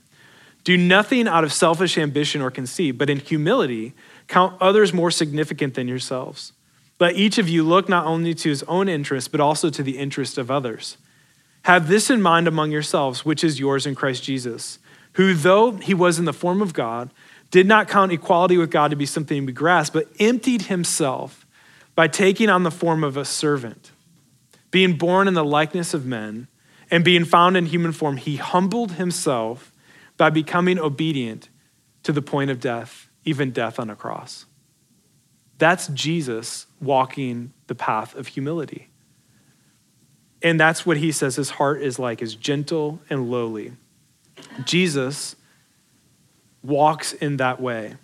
Do 0.65 0.77
nothing 0.77 1.27
out 1.27 1.43
of 1.43 1.53
selfish 1.53 1.99
ambition 1.99 2.41
or 2.41 2.51
conceit, 2.51 2.93
but 2.93 3.11
in 3.11 3.19
humility, 3.19 3.95
count 4.29 4.61
others 4.61 4.93
more 4.93 5.11
significant 5.11 5.75
than 5.75 5.89
yourselves. 5.89 6.53
Let 7.01 7.17
each 7.17 7.39
of 7.39 7.49
you 7.49 7.65
look 7.65 7.89
not 7.89 8.07
only 8.07 8.35
to 8.35 8.49
his 8.49 8.63
own 8.65 8.89
interest, 8.89 9.33
but 9.33 9.41
also 9.41 9.71
to 9.71 9.83
the 9.83 9.99
interest 9.99 10.39
of 10.39 10.51
others. 10.51 10.97
Have 11.63 11.89
this 11.89 12.11
in 12.11 12.23
mind 12.23 12.47
among 12.47 12.71
yourselves, 12.71 13.25
which 13.25 13.43
is 13.43 13.59
yours 13.59 13.87
in 13.87 13.97
Christ 13.97 14.23
Jesus 14.23 14.79
who, 15.15 15.35
though 15.35 15.73
he 15.73 15.95
was 15.95 16.19
in 16.19 16.25
the 16.25 16.33
form 16.33 16.63
of 16.63 16.73
God, 16.73 17.11
did 17.51 17.67
not 17.67 17.89
count 17.89 18.13
equality 18.13 18.57
with 18.57 18.71
God 18.71 18.91
to 18.91 18.97
be 18.97 19.07
something 19.07 19.43
to 19.43 19.47
be 19.47 19.53
grasped, 19.53 19.93
but 19.93 20.09
emptied 20.19 20.63
himself 20.63 21.47
by 21.95 22.09
taking 22.09 22.49
on 22.49 22.63
the 22.63 22.71
form 22.71 23.05
of 23.05 23.17
a 23.17 23.25
servant. 23.25 23.91
Being 24.73 24.95
born 24.95 25.29
in 25.29 25.35
the 25.35 25.45
likeness 25.45 25.95
of 25.95 26.05
men 26.05 26.49
and 26.91 27.05
being 27.05 27.25
found 27.25 27.57
in 27.57 27.67
human 27.67 27.93
form, 27.93 28.17
he 28.17 28.37
humbled 28.37 28.93
himself 28.93 29.71
by 30.17 30.31
becoming 30.31 30.79
obedient 30.79 31.49
to 32.03 32.13
the 32.13 32.23
point 32.23 32.51
of 32.51 32.59
death, 32.59 33.09
even 33.25 33.53
death 33.53 33.79
on 33.79 33.89
a 33.89 33.95
cross. 33.95 34.47
That's 35.59 35.87
Jesus 35.89 36.67
walking 36.81 37.53
the 37.69 37.75
path 37.77 38.17
of 38.17 38.27
humility. 38.27 38.89
And 40.43 40.59
that's 40.59 40.85
what 40.85 40.97
he 40.97 41.13
says 41.13 41.37
his 41.37 41.51
heart 41.51 41.83
is 41.83 41.99
like, 41.99 42.21
is 42.21 42.35
gentle 42.35 43.01
and 43.09 43.31
lowly. 43.31 43.73
Jesus 44.65 45.37
walks 46.63 47.13
in 47.13 47.37
that 47.37 47.61
way. 47.61 47.95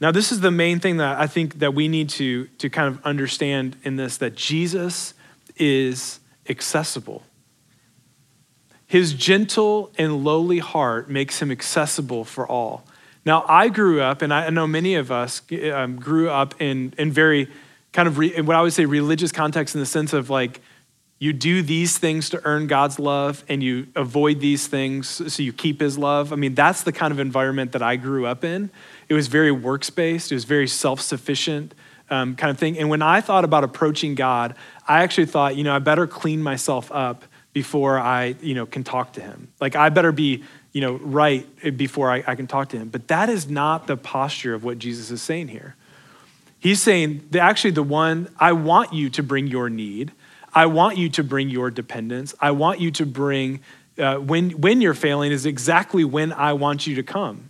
Now, 0.00 0.12
this 0.12 0.30
is 0.30 0.40
the 0.40 0.50
main 0.50 0.80
thing 0.80 0.98
that 0.98 1.18
I 1.18 1.26
think 1.26 1.58
that 1.58 1.74
we 1.74 1.88
need 1.88 2.08
to, 2.10 2.46
to 2.46 2.70
kind 2.70 2.88
of 2.88 3.04
understand 3.04 3.76
in 3.82 3.96
this 3.96 4.16
that 4.18 4.36
Jesus 4.36 5.12
is 5.58 6.20
accessible. 6.48 7.22
His 8.86 9.12
gentle 9.12 9.92
and 9.98 10.24
lowly 10.24 10.58
heart 10.58 11.10
makes 11.10 11.42
him 11.42 11.50
accessible 11.50 12.24
for 12.24 12.46
all. 12.46 12.84
Now, 13.24 13.44
I 13.46 13.68
grew 13.68 14.00
up, 14.00 14.22
and 14.22 14.32
I 14.32 14.48
know 14.48 14.66
many 14.66 14.94
of 14.94 15.12
us 15.12 15.42
um, 15.72 15.96
grew 15.96 16.30
up 16.30 16.60
in, 16.60 16.94
in 16.96 17.12
very 17.12 17.48
kind 17.92 18.08
of 18.08 18.16
re, 18.16 18.34
in 18.34 18.46
what 18.46 18.56
I 18.56 18.62
would 18.62 18.72
say 18.72 18.86
religious 18.86 19.32
context 19.32 19.74
in 19.74 19.80
the 19.80 19.86
sense 19.86 20.12
of 20.12 20.30
like 20.30 20.60
you 21.18 21.32
do 21.32 21.62
these 21.62 21.98
things 21.98 22.30
to 22.30 22.40
earn 22.44 22.68
God's 22.68 22.98
love 22.98 23.44
and 23.48 23.62
you 23.62 23.88
avoid 23.96 24.40
these 24.40 24.68
things 24.68 25.08
so 25.08 25.42
you 25.42 25.52
keep 25.52 25.80
his 25.80 25.98
love. 25.98 26.32
I 26.32 26.36
mean, 26.36 26.54
that's 26.54 26.84
the 26.84 26.92
kind 26.92 27.12
of 27.12 27.18
environment 27.18 27.72
that 27.72 27.82
I 27.82 27.96
grew 27.96 28.24
up 28.24 28.44
in. 28.44 28.70
It 29.08 29.14
was 29.14 29.26
very 29.26 29.50
works 29.50 29.90
based, 29.90 30.30
it 30.30 30.34
was 30.36 30.44
very 30.44 30.68
self 30.68 31.00
sufficient 31.00 31.74
um, 32.10 32.36
kind 32.36 32.50
of 32.50 32.58
thing. 32.58 32.78
And 32.78 32.88
when 32.88 33.02
I 33.02 33.20
thought 33.20 33.44
about 33.44 33.64
approaching 33.64 34.14
God, 34.14 34.54
I 34.88 35.02
actually 35.02 35.26
thought, 35.26 35.54
you 35.54 35.64
know, 35.64 35.74
I 35.74 35.78
better 35.78 36.06
clean 36.06 36.42
myself 36.42 36.90
up 36.90 37.24
before 37.52 37.98
I, 37.98 38.36
you 38.40 38.54
know, 38.54 38.66
can 38.66 38.84
talk 38.84 39.12
to 39.14 39.20
him. 39.20 39.48
Like, 39.60 39.76
I 39.76 39.90
better 39.90 40.12
be, 40.12 40.44
you 40.72 40.80
know, 40.80 40.94
right 40.94 41.46
before 41.76 42.10
I, 42.10 42.24
I 42.26 42.34
can 42.34 42.46
talk 42.46 42.70
to 42.70 42.78
him. 42.78 42.88
But 42.88 43.08
that 43.08 43.28
is 43.28 43.48
not 43.48 43.86
the 43.86 43.96
posture 43.96 44.54
of 44.54 44.64
what 44.64 44.78
Jesus 44.78 45.10
is 45.10 45.20
saying 45.20 45.48
here. 45.48 45.76
He's 46.58 46.82
saying, 46.82 47.28
actually, 47.38 47.72
the 47.72 47.82
one, 47.82 48.28
I 48.38 48.52
want 48.52 48.92
you 48.92 49.10
to 49.10 49.22
bring 49.22 49.46
your 49.46 49.68
need. 49.68 50.12
I 50.54 50.66
want 50.66 50.96
you 50.96 51.08
to 51.10 51.22
bring 51.22 51.50
your 51.50 51.70
dependence. 51.70 52.34
I 52.40 52.50
want 52.52 52.80
you 52.80 52.90
to 52.92 53.06
bring, 53.06 53.60
uh, 53.98 54.16
when, 54.16 54.50
when 54.52 54.80
you're 54.80 54.94
failing, 54.94 55.30
is 55.32 55.46
exactly 55.46 56.04
when 56.04 56.32
I 56.32 56.54
want 56.54 56.86
you 56.86 56.96
to 56.96 57.02
come. 57.02 57.47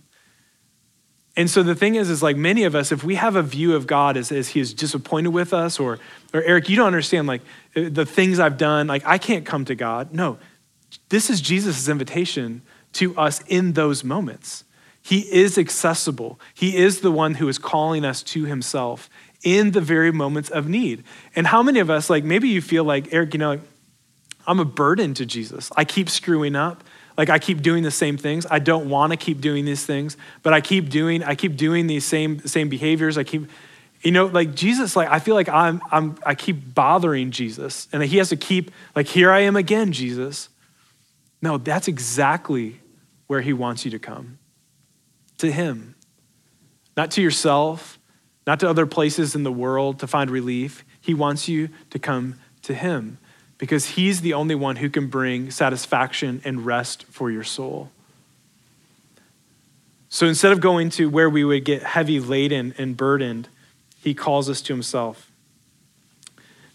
And 1.39 1.49
so 1.49 1.63
the 1.63 1.73
thing 1.73 1.95
is, 1.95 2.09
is 2.09 2.21
like 2.21 2.35
many 2.35 2.65
of 2.65 2.75
us, 2.75 2.91
if 2.91 3.01
we 3.01 3.15
have 3.15 3.37
a 3.37 3.41
view 3.41 3.73
of 3.73 3.87
God 3.87 4.17
as, 4.17 4.29
as 4.29 4.49
he 4.49 4.59
is 4.59 4.73
disappointed 4.73 5.29
with 5.29 5.53
us, 5.53 5.79
or, 5.79 5.97
or 6.33 6.43
Eric, 6.43 6.67
you 6.67 6.75
don't 6.75 6.87
understand 6.87 7.27
like 7.27 7.39
uh, 7.77 7.83
the 7.89 8.05
things 8.05 8.41
I've 8.41 8.57
done, 8.57 8.87
like 8.87 9.05
I 9.05 9.17
can't 9.17 9.45
come 9.45 9.63
to 9.63 9.73
God. 9.73 10.13
No, 10.13 10.37
this 11.07 11.29
is 11.29 11.39
Jesus' 11.39 11.87
invitation 11.87 12.61
to 12.91 13.17
us 13.17 13.41
in 13.47 13.71
those 13.71 14.03
moments. 14.03 14.65
He 15.01 15.19
is 15.33 15.57
accessible. 15.57 16.41
He 16.53 16.75
is 16.75 16.99
the 16.99 17.09
one 17.09 17.35
who 17.35 17.47
is 17.47 17.57
calling 17.57 18.03
us 18.03 18.21
to 18.23 18.43
himself 18.43 19.09
in 19.41 19.71
the 19.71 19.79
very 19.79 20.11
moments 20.11 20.49
of 20.49 20.67
need. 20.67 21.05
And 21.37 21.47
how 21.47 21.63
many 21.63 21.79
of 21.79 21.89
us, 21.89 22.09
like 22.09 22.25
maybe 22.25 22.49
you 22.49 22.61
feel 22.61 22.83
like, 22.83 23.13
Eric, 23.13 23.33
you 23.33 23.37
know, 23.37 23.61
I'm 24.45 24.59
a 24.59 24.65
burden 24.65 25.13
to 25.13 25.25
Jesus. 25.25 25.71
I 25.77 25.85
keep 25.85 26.09
screwing 26.09 26.57
up. 26.57 26.83
Like 27.19 27.29
I 27.29 27.37
keep 27.37 27.61
doing 27.61 27.83
the 27.83 27.91
same 27.91 28.15
things. 28.15 28.45
I 28.49 28.59
don't 28.59 28.89
want 28.89 29.11
to 29.11 29.17
keep 29.17 29.41
doing 29.41 29.65
these 29.65 29.85
things, 29.85 30.15
but 30.41 30.53
I 30.53 30.61
keep 30.61 30.87
doing, 30.87 31.21
I 31.21 31.35
keep 31.35 31.57
doing 31.57 31.85
these 31.85 32.05
same, 32.05 32.39
same 32.47 32.69
behaviors. 32.69 33.17
I 33.17 33.25
keep, 33.25 33.49
you 34.01 34.11
know, 34.11 34.27
like 34.27 34.55
Jesus, 34.55 34.95
like 34.95 35.09
I 35.09 35.19
feel 35.19 35.35
like 35.35 35.49
I'm, 35.49 35.81
I'm, 35.91 36.17
I 36.25 36.33
keep 36.33 36.73
bothering 36.73 37.31
Jesus 37.31 37.89
and 37.91 38.01
he 38.01 38.19
has 38.19 38.29
to 38.29 38.37
keep, 38.37 38.71
like, 38.95 39.05
here 39.05 39.31
I 39.31 39.41
am 39.41 39.57
again, 39.57 39.91
Jesus. 39.91 40.47
No, 41.41 41.57
that's 41.57 41.89
exactly 41.89 42.79
where 43.27 43.41
he 43.41 43.51
wants 43.51 43.83
you 43.83 43.91
to 43.91 43.99
come 43.99 44.39
to 45.39 45.51
him, 45.51 45.95
not 46.95 47.11
to 47.11 47.21
yourself, 47.21 47.99
not 48.47 48.61
to 48.61 48.69
other 48.69 48.85
places 48.85 49.35
in 49.35 49.43
the 49.43 49.51
world 49.51 49.99
to 49.99 50.07
find 50.07 50.31
relief. 50.31 50.85
He 51.01 51.13
wants 51.13 51.49
you 51.49 51.67
to 51.89 51.99
come 51.99 52.35
to 52.61 52.73
him 52.73 53.17
because 53.59 53.89
he's 53.89 54.21
the 54.21 54.33
only 54.33 54.55
one 54.55 54.77
who 54.77 54.89
can 54.89 55.07
bring 55.07 55.51
satisfaction 55.51 56.41
and 56.43 56.65
rest 56.65 57.03
for 57.03 57.29
your 57.29 57.43
soul. 57.43 57.91
So 60.09 60.25
instead 60.25 60.51
of 60.51 60.59
going 60.59 60.89
to 60.91 61.07
where 61.07 61.29
we 61.29 61.43
would 61.43 61.65
get 61.65 61.83
heavy 61.83 62.19
laden 62.19 62.73
and 62.79 62.97
burdened, 62.97 63.47
he 64.01 64.15
calls 64.15 64.49
us 64.49 64.61
to 64.63 64.73
himself. 64.73 65.29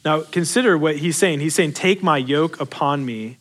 Now, 0.05 0.21
consider 0.21 0.79
what 0.79 0.99
he's 0.99 1.17
saying. 1.17 1.41
He's 1.41 1.55
saying, 1.55 1.73
Take 1.73 2.03
my 2.03 2.19
yoke 2.19 2.61
upon 2.61 3.05
me 3.05 3.39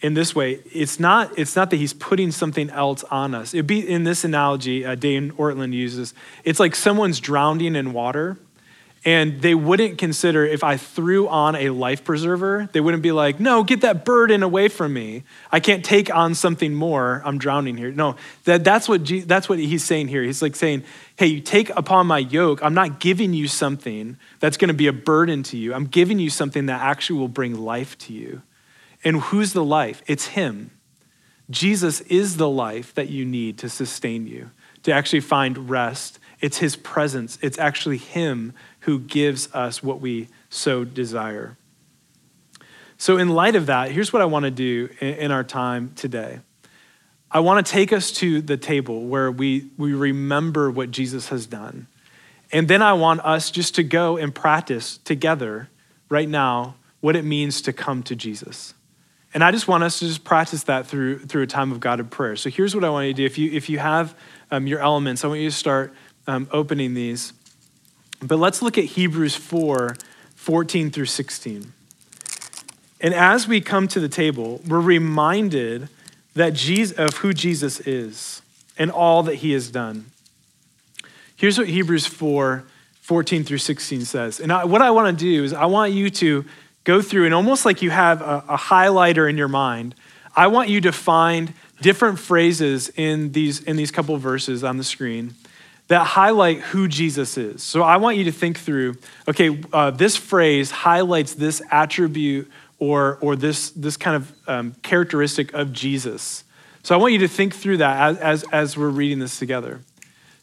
in 0.00 0.14
this 0.14 0.34
way. 0.34 0.60
It's 0.72 0.98
not, 0.98 1.38
it's 1.38 1.54
not 1.54 1.70
that 1.70 1.76
he's 1.76 1.92
putting 1.92 2.32
something 2.32 2.70
else 2.70 3.04
on 3.04 3.34
us. 3.34 3.52
It'd 3.52 3.66
be 3.66 3.86
in 3.86 4.04
this 4.04 4.24
analogy, 4.24 4.84
uh, 4.84 4.94
Dane 4.94 5.32
Ortlund 5.32 5.74
uses, 5.74 6.14
it's 6.42 6.58
like 6.58 6.74
someone's 6.74 7.20
drowning 7.20 7.76
in 7.76 7.92
water 7.92 8.38
and 9.04 9.40
they 9.40 9.54
wouldn't 9.54 9.96
consider 9.96 10.44
if 10.44 10.62
I 10.62 10.76
threw 10.76 11.26
on 11.26 11.54
a 11.54 11.70
life 11.70 12.04
preserver, 12.04 12.68
they 12.72 12.80
wouldn't 12.80 13.02
be 13.02 13.12
like, 13.12 13.40
no, 13.40 13.64
get 13.64 13.80
that 13.80 14.04
burden 14.04 14.42
away 14.42 14.68
from 14.68 14.92
me. 14.92 15.24
I 15.50 15.58
can't 15.58 15.82
take 15.82 16.14
on 16.14 16.34
something 16.34 16.74
more. 16.74 17.22
I'm 17.24 17.38
drowning 17.38 17.78
here. 17.78 17.90
No, 17.90 18.16
that, 18.44 18.62
that's, 18.62 18.90
what 18.90 19.10
that's 19.26 19.48
what 19.48 19.58
he's 19.58 19.84
saying 19.84 20.08
here. 20.08 20.22
He's 20.22 20.42
like 20.42 20.54
saying, 20.54 20.84
hey, 21.16 21.26
you 21.26 21.40
take 21.40 21.70
upon 21.70 22.08
my 22.08 22.18
yoke. 22.18 22.62
I'm 22.62 22.74
not 22.74 23.00
giving 23.00 23.32
you 23.32 23.48
something 23.48 24.18
that's 24.38 24.58
going 24.58 24.68
to 24.68 24.74
be 24.74 24.86
a 24.86 24.92
burden 24.92 25.42
to 25.44 25.56
you. 25.56 25.72
I'm 25.72 25.86
giving 25.86 26.18
you 26.18 26.28
something 26.28 26.66
that 26.66 26.82
actually 26.82 27.20
will 27.20 27.28
bring 27.28 27.54
life 27.58 27.96
to 27.98 28.12
you. 28.12 28.42
And 29.02 29.18
who's 29.20 29.54
the 29.54 29.64
life? 29.64 30.02
It's 30.06 30.26
him. 30.26 30.72
Jesus 31.48 32.00
is 32.02 32.36
the 32.36 32.48
life 32.48 32.94
that 32.94 33.08
you 33.08 33.24
need 33.24 33.58
to 33.58 33.68
sustain 33.68 34.26
you, 34.26 34.50
to 34.84 34.92
actually 34.92 35.20
find 35.20 35.68
rest. 35.68 36.19
It's 36.40 36.58
his 36.58 36.76
presence. 36.76 37.38
It's 37.42 37.58
actually 37.58 37.98
him 37.98 38.54
who 38.80 38.98
gives 38.98 39.52
us 39.54 39.82
what 39.82 40.00
we 40.00 40.28
so 40.48 40.84
desire. 40.84 41.56
So, 42.96 43.16
in 43.16 43.30
light 43.30 43.56
of 43.56 43.66
that, 43.66 43.90
here's 43.90 44.12
what 44.12 44.20
I 44.20 44.26
want 44.26 44.44
to 44.44 44.50
do 44.50 44.88
in 45.00 45.30
our 45.30 45.44
time 45.44 45.92
today. 45.96 46.40
I 47.30 47.40
want 47.40 47.64
to 47.64 47.72
take 47.72 47.92
us 47.92 48.10
to 48.12 48.42
the 48.42 48.56
table 48.56 49.04
where 49.04 49.30
we, 49.30 49.70
we 49.78 49.92
remember 49.94 50.70
what 50.70 50.90
Jesus 50.90 51.28
has 51.28 51.46
done. 51.46 51.86
And 52.52 52.66
then 52.66 52.82
I 52.82 52.94
want 52.94 53.20
us 53.20 53.50
just 53.50 53.76
to 53.76 53.84
go 53.84 54.16
and 54.16 54.34
practice 54.34 54.98
together 54.98 55.68
right 56.08 56.28
now 56.28 56.74
what 57.00 57.14
it 57.16 57.24
means 57.24 57.62
to 57.62 57.72
come 57.72 58.02
to 58.02 58.16
Jesus. 58.16 58.74
And 59.32 59.44
I 59.44 59.52
just 59.52 59.68
want 59.68 59.84
us 59.84 60.00
to 60.00 60.06
just 60.06 60.24
practice 60.24 60.64
that 60.64 60.86
through, 60.86 61.20
through 61.20 61.42
a 61.42 61.46
time 61.46 61.70
of 61.70 61.78
guided 61.78 62.10
prayer. 62.10 62.34
So 62.34 62.50
here's 62.50 62.74
what 62.74 62.82
I 62.82 62.90
want 62.90 63.06
you 63.06 63.12
to 63.12 63.16
do. 63.16 63.24
If 63.24 63.38
you, 63.38 63.50
if 63.52 63.68
you 63.68 63.78
have 63.78 64.16
um, 64.50 64.66
your 64.66 64.80
elements, 64.80 65.24
I 65.24 65.28
want 65.28 65.40
you 65.40 65.48
to 65.50 65.54
start 65.54 65.94
um, 66.30 66.48
opening 66.52 66.94
these. 66.94 67.32
But 68.22 68.38
let's 68.38 68.62
look 68.62 68.78
at 68.78 68.84
Hebrews 68.84 69.34
4 69.34 69.96
14 70.36 70.90
through 70.90 71.06
16. 71.06 71.72
And 73.02 73.14
as 73.14 73.46
we 73.46 73.60
come 73.60 73.88
to 73.88 74.00
the 74.00 74.08
table, 74.08 74.60
we're 74.66 74.80
reminded 74.80 75.88
that 76.34 76.54
Jesus, 76.54 76.96
of 76.96 77.18
who 77.18 77.34
Jesus 77.34 77.80
is 77.80 78.40
and 78.78 78.90
all 78.90 79.22
that 79.24 79.36
he 79.36 79.52
has 79.52 79.70
done. 79.70 80.06
Here's 81.36 81.58
what 81.58 81.68
Hebrews 81.68 82.06
4 82.06 82.64
14 83.02 83.42
through 83.42 83.58
16 83.58 84.04
says. 84.04 84.38
And 84.38 84.52
I, 84.52 84.64
what 84.64 84.80
I 84.80 84.92
want 84.92 85.18
to 85.18 85.24
do 85.24 85.42
is, 85.42 85.52
I 85.52 85.66
want 85.66 85.92
you 85.92 86.10
to 86.10 86.44
go 86.84 87.02
through 87.02 87.24
and 87.24 87.34
almost 87.34 87.64
like 87.64 87.82
you 87.82 87.90
have 87.90 88.22
a, 88.22 88.44
a 88.48 88.56
highlighter 88.56 89.28
in 89.28 89.36
your 89.36 89.48
mind, 89.48 89.96
I 90.36 90.46
want 90.46 90.68
you 90.68 90.80
to 90.82 90.92
find 90.92 91.52
different 91.82 92.20
phrases 92.20 92.88
in 92.90 93.32
these, 93.32 93.60
in 93.64 93.76
these 93.76 93.90
couple 93.90 94.16
verses 94.16 94.62
on 94.62 94.76
the 94.76 94.84
screen 94.84 95.34
that 95.90 96.06
highlight 96.06 96.60
who 96.60 96.86
Jesus 96.86 97.36
is. 97.36 97.64
So 97.64 97.82
I 97.82 97.96
want 97.96 98.16
you 98.16 98.22
to 98.24 98.32
think 98.32 98.56
through 98.56 98.94
okay, 99.26 99.60
uh, 99.72 99.90
this 99.90 100.16
phrase 100.16 100.70
highlights 100.70 101.34
this 101.34 101.60
attribute 101.68 102.48
or, 102.78 103.18
or 103.20 103.34
this, 103.34 103.70
this 103.70 103.96
kind 103.96 104.14
of 104.14 104.32
um, 104.46 104.76
characteristic 104.82 105.52
of 105.52 105.72
Jesus. 105.72 106.44
So 106.84 106.94
I 106.94 106.98
want 106.98 107.12
you 107.12 107.18
to 107.18 107.28
think 107.28 107.56
through 107.56 107.78
that 107.78 108.00
as, 108.00 108.18
as, 108.18 108.44
as 108.52 108.76
we're 108.76 108.88
reading 108.88 109.18
this 109.18 109.40
together. 109.40 109.80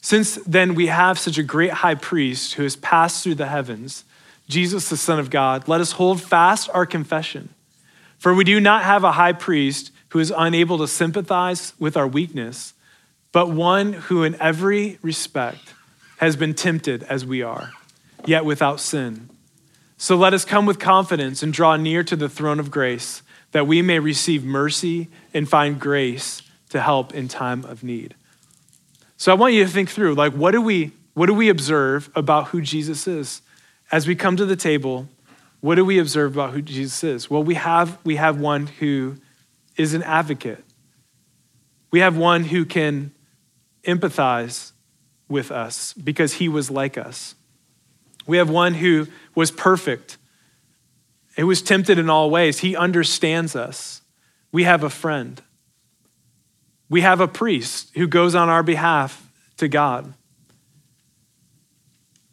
Since 0.02 0.36
then, 0.46 0.76
we 0.76 0.88
have 0.88 1.18
such 1.18 1.38
a 1.38 1.44
great 1.44 1.72
high 1.72 1.96
priest 1.96 2.56
who 2.56 2.64
has 2.64 2.76
passed 2.76 3.24
through 3.24 3.36
the 3.36 3.48
heavens, 3.48 4.04
Jesus, 4.50 4.90
the 4.90 4.98
Son 4.98 5.18
of 5.18 5.30
God, 5.30 5.70
let 5.70 5.80
us 5.80 5.94
hold 5.94 6.22
fast 6.22 6.70
our 6.74 6.86
confession. 6.86 7.48
For 8.18 8.34
we 8.34 8.44
do 8.44 8.60
not 8.60 8.84
have 8.84 9.06
a 9.06 9.14
high 9.14 9.34
priest 9.34 9.92
who 10.10 10.20
is 10.20 10.34
unable 10.36 10.78
to 10.80 10.90
sympathize 10.90 11.72
with 11.80 11.96
our 11.96 12.08
weakness 12.08 12.74
but 13.38 13.52
one 13.52 13.94
who 13.94 14.24
in 14.24 14.36
every 14.42 14.98
respect 15.04 15.76
has 16.18 16.36
been 16.36 16.56
tempted 16.56 17.04
as 17.04 17.24
we 17.24 17.44
are, 17.44 17.72
yet 18.26 18.44
without 18.44 18.80
sin. 18.80 19.30
So 19.96 20.16
let 20.16 20.34
us 20.34 20.44
come 20.44 20.66
with 20.66 20.80
confidence 20.80 21.44
and 21.44 21.54
draw 21.54 21.76
near 21.76 22.04
to 22.04 22.16
the 22.16 22.30
throne 22.30 22.60
of 22.60 22.72
grace, 22.72 23.22
that 23.52 23.68
we 23.68 23.84
may 23.84 24.00
receive 24.00 24.44
mercy 24.44 25.10
and 25.36 25.48
find 25.48 25.80
grace 25.80 26.42
to 26.70 26.82
help 26.82 27.14
in 27.14 27.28
time 27.28 27.64
of 27.66 27.84
need. 27.84 28.16
So 29.18 29.32
I 29.32 29.36
want 29.36 29.54
you 29.54 29.64
to 29.66 29.70
think 29.70 29.92
through 29.92 30.16
like 30.16 30.34
what 30.34 30.50
do 30.50 30.60
we 30.60 30.94
what 31.14 31.28
do 31.28 31.36
we 31.36 31.50
observe 31.50 32.10
about 32.16 32.48
who 32.48 32.60
Jesus 32.60 33.06
is? 33.06 33.44
As 33.92 34.08
we 34.08 34.16
come 34.16 34.36
to 34.38 34.48
the 34.48 34.56
table, 34.56 35.10
what 35.62 35.76
do 35.76 35.86
we 35.86 36.00
observe 36.00 36.34
about 36.34 36.54
who 36.54 36.64
Jesus 36.64 37.04
is? 37.04 37.30
Well, 37.30 37.44
we 37.44 37.54
have 37.54 38.00
we 38.04 38.16
have 38.16 38.40
one 38.40 38.66
who 38.66 39.18
is 39.76 39.94
an 39.94 40.02
advocate. 40.02 40.64
We 41.92 42.00
have 42.00 42.18
one 42.18 42.44
who 42.44 42.66
can 42.66 43.12
empathize 43.88 44.74
with 45.28 45.52
us 45.52 45.94
because 45.94 46.34
he 46.34 46.48
was 46.48 46.70
like 46.70 46.98
us. 46.98 47.36
We 48.28 48.38
have 48.38 48.50
one 48.50 48.76
who 48.76 49.08
was 49.34 49.50
perfect, 49.52 50.18
who 51.36 51.48
was 51.48 51.62
tempted 51.62 51.98
in 51.98 52.10
all 52.10 52.30
ways. 52.30 52.60
He 52.60 52.76
understands 52.76 53.56
us. 53.56 54.02
We 54.52 54.64
have 54.64 54.84
a 54.84 54.90
friend. 54.90 55.42
We 56.90 57.02
have 57.02 57.22
a 57.22 57.28
priest 57.28 57.92
who 57.96 58.08
goes 58.08 58.36
on 58.36 58.50
our 58.50 58.64
behalf 58.64 59.30
to 59.58 59.68
God. 59.68 60.14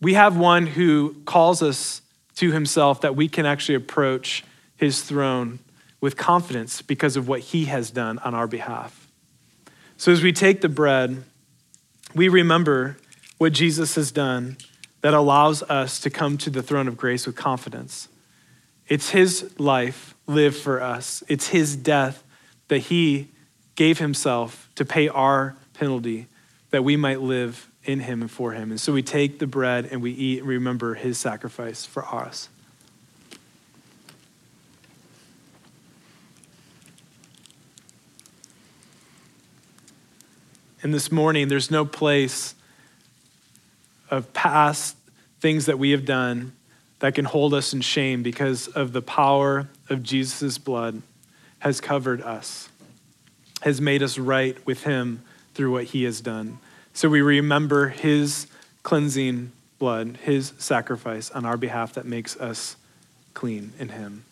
We 0.00 0.14
have 0.14 0.36
one 0.36 0.66
who 0.66 1.16
calls 1.24 1.62
us 1.62 2.02
to 2.36 2.52
himself 2.52 3.00
that 3.02 3.16
we 3.16 3.28
can 3.28 3.46
actually 3.46 3.76
approach 3.76 4.44
his 4.76 5.02
throne 5.02 5.60
with 6.00 6.16
confidence 6.16 6.82
because 6.82 7.16
of 7.16 7.26
what 7.28 7.40
he 7.40 7.64
has 7.66 7.90
done 7.90 8.18
on 8.18 8.34
our 8.34 8.46
behalf. 8.46 9.10
So 9.96 10.12
as 10.12 10.22
we 10.22 10.32
take 10.32 10.60
the 10.60 10.68
bread, 10.68 11.22
we 12.14 12.28
remember 12.28 12.96
what 13.38 13.52
Jesus 13.52 13.96
has 13.96 14.12
done 14.12 14.56
that 15.00 15.14
allows 15.14 15.62
us 15.64 16.00
to 16.00 16.10
come 16.10 16.38
to 16.38 16.50
the 16.50 16.62
throne 16.62 16.88
of 16.88 16.96
grace 16.96 17.26
with 17.26 17.36
confidence. 17.36 18.08
It's 18.88 19.10
his 19.10 19.58
life 19.58 20.14
lived 20.26 20.56
for 20.56 20.80
us, 20.80 21.22
it's 21.28 21.48
his 21.48 21.76
death 21.76 22.22
that 22.68 22.78
he 22.78 23.28
gave 23.74 23.98
himself 23.98 24.70
to 24.76 24.84
pay 24.84 25.08
our 25.08 25.56
penalty 25.74 26.28
that 26.70 26.84
we 26.84 26.96
might 26.96 27.20
live 27.20 27.68
in 27.84 28.00
him 28.00 28.22
and 28.22 28.30
for 28.30 28.52
him. 28.52 28.70
And 28.70 28.80
so 28.80 28.92
we 28.92 29.02
take 29.02 29.38
the 29.38 29.46
bread 29.46 29.88
and 29.90 30.00
we 30.00 30.12
eat 30.12 30.38
and 30.40 30.48
remember 30.48 30.94
his 30.94 31.18
sacrifice 31.18 31.84
for 31.84 32.04
us. 32.06 32.48
And 40.84 40.92
this 40.92 41.10
morning, 41.10 41.48
there's 41.48 41.70
no 41.70 41.86
place 41.86 42.54
of 44.10 44.34
past 44.34 44.96
things 45.40 45.64
that 45.64 45.78
we 45.78 45.92
have 45.92 46.04
done 46.04 46.52
that 46.98 47.14
can 47.14 47.24
hold 47.24 47.54
us 47.54 47.72
in 47.72 47.80
shame 47.80 48.22
because 48.22 48.68
of 48.68 48.92
the 48.92 49.00
power 49.00 49.70
of 49.88 50.02
Jesus' 50.02 50.58
blood 50.58 51.00
has 51.60 51.80
covered 51.80 52.20
us, 52.20 52.68
has 53.62 53.80
made 53.80 54.02
us 54.02 54.18
right 54.18 54.64
with 54.66 54.84
him 54.84 55.22
through 55.54 55.72
what 55.72 55.84
he 55.84 56.04
has 56.04 56.20
done. 56.20 56.58
So 56.92 57.08
we 57.08 57.22
remember 57.22 57.88
his 57.88 58.46
cleansing 58.82 59.52
blood, 59.78 60.18
his 60.22 60.52
sacrifice 60.58 61.30
on 61.30 61.46
our 61.46 61.56
behalf 61.56 61.94
that 61.94 62.04
makes 62.04 62.36
us 62.36 62.76
clean 63.32 63.72
in 63.78 63.88
him. 63.88 64.26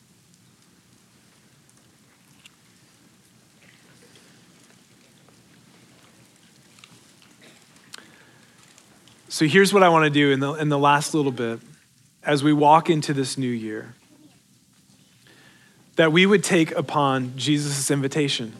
So 9.32 9.46
here's 9.46 9.72
what 9.72 9.82
I 9.82 9.88
want 9.88 10.04
to 10.04 10.10
do 10.10 10.30
in 10.30 10.40
the, 10.40 10.52
in 10.52 10.68
the 10.68 10.78
last 10.78 11.14
little 11.14 11.32
bit 11.32 11.58
as 12.22 12.44
we 12.44 12.52
walk 12.52 12.90
into 12.90 13.14
this 13.14 13.38
new 13.38 13.48
year 13.48 13.94
that 15.96 16.12
we 16.12 16.26
would 16.26 16.44
take 16.44 16.70
upon 16.72 17.32
Jesus' 17.38 17.90
invitation, 17.90 18.52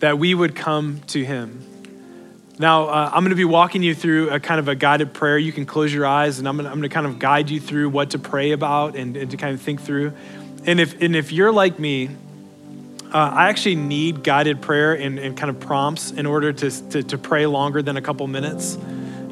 that 0.00 0.18
we 0.18 0.34
would 0.34 0.54
come 0.54 1.00
to 1.06 1.24
him. 1.24 1.64
Now, 2.58 2.88
uh, 2.88 3.10
I'm 3.14 3.22
going 3.22 3.30
to 3.30 3.34
be 3.34 3.46
walking 3.46 3.82
you 3.82 3.94
through 3.94 4.28
a 4.28 4.38
kind 4.38 4.60
of 4.60 4.68
a 4.68 4.74
guided 4.74 5.14
prayer. 5.14 5.38
You 5.38 5.52
can 5.52 5.64
close 5.64 5.90
your 5.90 6.04
eyes, 6.04 6.38
and 6.38 6.46
I'm 6.46 6.58
going 6.58 6.82
to, 6.82 6.88
kind 6.90 7.06
of 7.06 7.18
guide 7.18 7.48
you 7.48 7.58
through 7.58 7.88
what 7.88 8.10
to 8.10 8.18
pray 8.18 8.50
about 8.52 8.94
and, 8.94 9.16
and 9.16 9.30
to 9.30 9.38
kind 9.38 9.54
of 9.54 9.62
think 9.62 9.80
through. 9.80 10.12
And 10.66 10.80
if, 10.80 11.00
and 11.00 11.16
if 11.16 11.32
you're 11.32 11.50
like 11.50 11.78
me, 11.78 12.10
Uh, 13.08 13.16
I 13.16 13.48
actually 13.48 13.76
need 13.76 14.22
guided 14.22 14.60
prayer 14.60 14.92
and, 14.92 15.18
and, 15.18 15.34
kind 15.34 15.48
of 15.48 15.58
prompts 15.60 16.10
in 16.10 16.26
order 16.26 16.52
to, 16.52 16.70
to, 16.90 17.02
to 17.02 17.16
pray 17.16 17.46
longer 17.46 17.80
than 17.80 17.96
a 17.96 18.02
couple 18.02 18.26
minutes. 18.26 18.76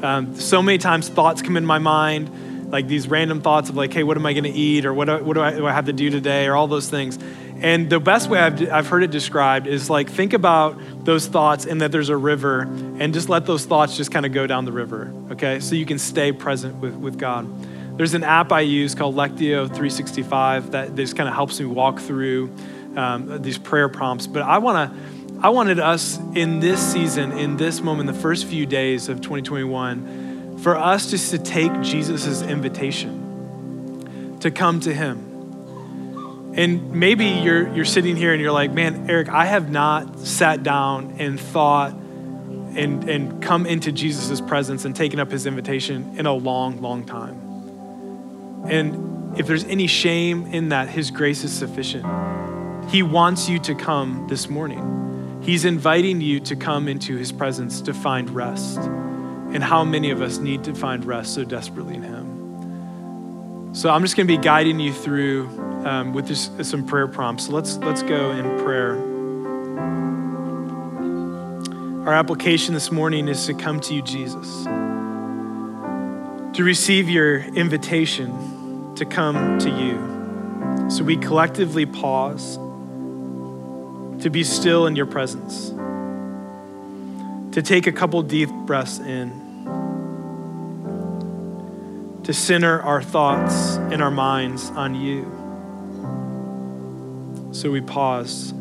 Um, 0.02 0.38
so 0.38 0.62
many 0.62 0.78
times 0.78 1.08
thoughts 1.08 1.42
come 1.42 1.56
in 1.56 1.64
my 1.64 1.78
mind, 1.78 2.70
like 2.70 2.88
these 2.88 3.08
random 3.08 3.40
thoughts 3.40 3.68
of 3.68 3.76
like, 3.76 3.92
hey, 3.92 4.02
what 4.02 4.16
am 4.16 4.26
I 4.26 4.32
going 4.32 4.44
to 4.44 4.50
eat? 4.50 4.86
Or 4.86 4.92
what, 4.92 5.06
do, 5.06 5.24
what 5.24 5.34
do, 5.34 5.42
I, 5.42 5.52
do 5.52 5.66
I 5.66 5.72
have 5.72 5.86
to 5.86 5.92
do 5.92 6.10
today? 6.10 6.46
Or 6.46 6.56
all 6.56 6.66
those 6.66 6.88
things. 6.88 7.18
And 7.60 7.88
the 7.88 7.98
best 7.98 8.28
way 8.28 8.38
I've, 8.38 8.70
I've 8.70 8.86
heard 8.86 9.02
it 9.02 9.10
described 9.10 9.66
is 9.66 9.88
like, 9.88 10.10
think 10.10 10.34
about 10.34 10.78
those 11.04 11.26
thoughts 11.26 11.64
and 11.64 11.80
that 11.80 11.90
there's 11.90 12.10
a 12.10 12.16
river 12.16 12.62
and 12.62 13.14
just 13.14 13.28
let 13.28 13.46
those 13.46 13.64
thoughts 13.64 13.96
just 13.96 14.10
kind 14.10 14.26
of 14.26 14.32
go 14.32 14.46
down 14.46 14.66
the 14.66 14.72
river, 14.72 15.12
okay? 15.30 15.60
So 15.60 15.74
you 15.74 15.86
can 15.86 15.98
stay 15.98 16.32
present 16.32 16.76
with, 16.76 16.94
with 16.94 17.18
God. 17.18 17.48
There's 17.96 18.12
an 18.12 18.24
app 18.24 18.52
I 18.52 18.60
use 18.60 18.94
called 18.94 19.14
Lectio 19.14 19.66
365 19.68 20.72
that 20.72 20.94
just 20.96 21.16
kind 21.16 21.30
of 21.30 21.34
helps 21.34 21.58
me 21.58 21.64
walk 21.64 21.98
through 21.98 22.54
um, 22.94 23.40
these 23.40 23.56
prayer 23.56 23.88
prompts. 23.88 24.26
But 24.26 24.42
I 24.42 24.58
want 24.58 24.92
to, 24.92 24.98
I 25.40 25.50
wanted 25.50 25.78
us 25.78 26.18
in 26.34 26.60
this 26.60 26.80
season, 26.80 27.32
in 27.32 27.58
this 27.58 27.82
moment, 27.82 28.06
the 28.06 28.18
first 28.18 28.46
few 28.46 28.64
days 28.64 29.10
of 29.10 29.20
2021, 29.20 30.58
for 30.58 30.76
us 30.76 31.10
just 31.10 31.30
to 31.30 31.38
take 31.38 31.72
Jesus' 31.82 32.40
invitation 32.40 34.38
to 34.40 34.50
come 34.50 34.80
to 34.80 34.94
Him. 34.94 36.54
And 36.56 36.92
maybe 36.92 37.26
you're, 37.26 37.68
you're 37.74 37.84
sitting 37.84 38.16
here 38.16 38.32
and 38.32 38.40
you're 38.40 38.50
like, 38.50 38.72
man, 38.72 39.10
Eric, 39.10 39.28
I 39.28 39.44
have 39.44 39.70
not 39.70 40.20
sat 40.20 40.62
down 40.62 41.16
and 41.18 41.38
thought 41.38 41.92
and, 41.92 43.08
and 43.08 43.42
come 43.42 43.66
into 43.66 43.92
Jesus' 43.92 44.40
presence 44.40 44.86
and 44.86 44.96
taken 44.96 45.20
up 45.20 45.30
his 45.30 45.44
invitation 45.44 46.18
in 46.18 46.24
a 46.24 46.32
long, 46.32 46.80
long 46.80 47.04
time. 47.04 48.64
And 48.70 49.38
if 49.38 49.46
there's 49.46 49.64
any 49.64 49.86
shame 49.86 50.46
in 50.46 50.70
that, 50.70 50.88
his 50.88 51.10
grace 51.10 51.44
is 51.44 51.52
sufficient. 51.52 52.06
He 52.90 53.02
wants 53.02 53.50
you 53.50 53.58
to 53.60 53.74
come 53.74 54.26
this 54.28 54.48
morning. 54.48 55.05
He's 55.46 55.64
inviting 55.64 56.20
you 56.20 56.40
to 56.40 56.56
come 56.56 56.88
into 56.88 57.16
his 57.16 57.30
presence 57.30 57.80
to 57.82 57.94
find 57.94 58.28
rest. 58.30 58.78
And 58.78 59.62
how 59.62 59.84
many 59.84 60.10
of 60.10 60.20
us 60.20 60.38
need 60.38 60.64
to 60.64 60.74
find 60.74 61.04
rest 61.04 61.34
so 61.34 61.44
desperately 61.44 61.94
in 61.94 62.02
him? 62.02 63.72
So 63.72 63.88
I'm 63.90 64.02
just 64.02 64.16
going 64.16 64.26
to 64.26 64.36
be 64.36 64.42
guiding 64.42 64.80
you 64.80 64.92
through 64.92 65.46
um, 65.86 66.12
with 66.14 66.34
some 66.66 66.84
prayer 66.84 67.06
prompts. 67.06 67.46
So 67.46 67.52
let's 67.52 67.76
let's 67.76 68.02
go 68.02 68.32
in 68.32 68.44
prayer. 68.64 68.96
Our 72.08 72.12
application 72.12 72.74
this 72.74 72.90
morning 72.90 73.28
is 73.28 73.46
to 73.46 73.54
come 73.54 73.78
to 73.82 73.94
you, 73.94 74.02
Jesus, 74.02 74.64
to 76.56 76.64
receive 76.64 77.08
your 77.08 77.38
invitation 77.54 78.94
to 78.96 79.04
come 79.04 79.60
to 79.60 79.70
you. 79.70 80.90
So 80.90 81.04
we 81.04 81.16
collectively 81.16 81.86
pause 81.86 82.58
to 84.26 84.30
be 84.30 84.42
still 84.42 84.88
in 84.88 84.96
your 84.96 85.06
presence, 85.06 85.68
to 87.54 87.62
take 87.62 87.86
a 87.86 87.92
couple 87.92 88.20
deep 88.22 88.48
breaths 88.66 88.98
in, 88.98 89.30
to 92.24 92.34
center 92.34 92.82
our 92.82 93.00
thoughts 93.00 93.76
and 93.76 94.02
our 94.02 94.10
minds 94.10 94.68
on 94.70 94.96
you. 94.96 95.22
So 97.52 97.70
we 97.70 97.80
pause. 97.80 98.52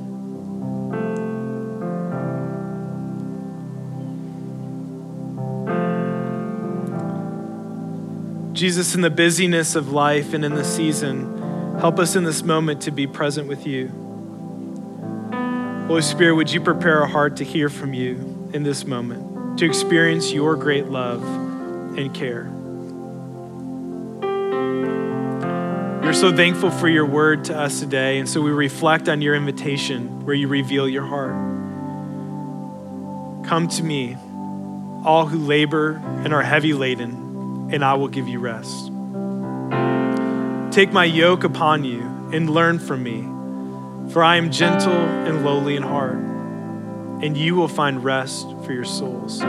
Jesus, 8.53 8.93
in 8.93 9.01
the 9.01 9.09
busyness 9.09 9.73
of 9.73 9.91
life 9.91 10.35
and 10.35 10.45
in 10.45 10.53
the 10.53 10.63
season, 10.63 11.79
help 11.79 11.97
us 11.97 12.15
in 12.15 12.23
this 12.23 12.43
moment 12.43 12.83
to 12.83 12.91
be 12.91 13.07
present 13.07 13.47
with 13.47 13.65
you. 13.65 14.04
Holy 15.87 16.01
Spirit, 16.01 16.33
would 16.33 16.51
you 16.51 16.59
prepare 16.61 17.01
our 17.01 17.07
heart 17.07 17.37
to 17.37 17.43
hear 17.43 17.69
from 17.69 17.93
you 17.93 18.49
in 18.53 18.63
this 18.63 18.85
moment, 18.85 19.59
to 19.59 19.65
experience 19.67 20.33
your 20.33 20.55
great 20.55 20.87
love 20.87 21.23
and 21.95 22.11
care? 22.11 22.49
We're 26.01 26.13
so 26.13 26.35
thankful 26.35 26.71
for 26.71 26.89
your 26.89 27.05
word 27.05 27.45
to 27.45 27.57
us 27.57 27.81
today, 27.81 28.17
and 28.17 28.27
so 28.27 28.41
we 28.41 28.49
reflect 28.49 29.07
on 29.07 29.21
your 29.21 29.35
invitation 29.35 30.25
where 30.25 30.35
you 30.35 30.47
reveal 30.47 30.89
your 30.89 31.05
heart. 31.05 31.35
Come 33.45 33.67
to 33.67 33.83
me, 33.83 34.17
all 35.05 35.27
who 35.27 35.37
labor 35.37 36.01
and 36.23 36.33
are 36.33 36.41
heavy 36.41 36.73
laden, 36.73 37.69
and 37.71 37.85
I 37.85 37.93
will 37.93 38.07
give 38.07 38.27
you 38.27 38.39
rest. 38.39 38.87
Take 40.73 40.91
my 40.91 41.05
yoke 41.05 41.43
upon 41.43 41.83
you 41.83 42.01
and 42.33 42.49
learn 42.49 42.79
from 42.79 43.03
me 43.03 43.34
for 44.11 44.23
I 44.23 44.37
am 44.37 44.51
gentle 44.51 44.93
and 44.93 45.43
lowly 45.43 45.75
in 45.75 45.83
heart, 45.83 46.15
and 46.15 47.35
you 47.35 47.55
will 47.55 47.67
find 47.67 48.03
rest 48.03 48.47
for 48.63 48.73
your 48.73 48.85
souls. 48.85 49.41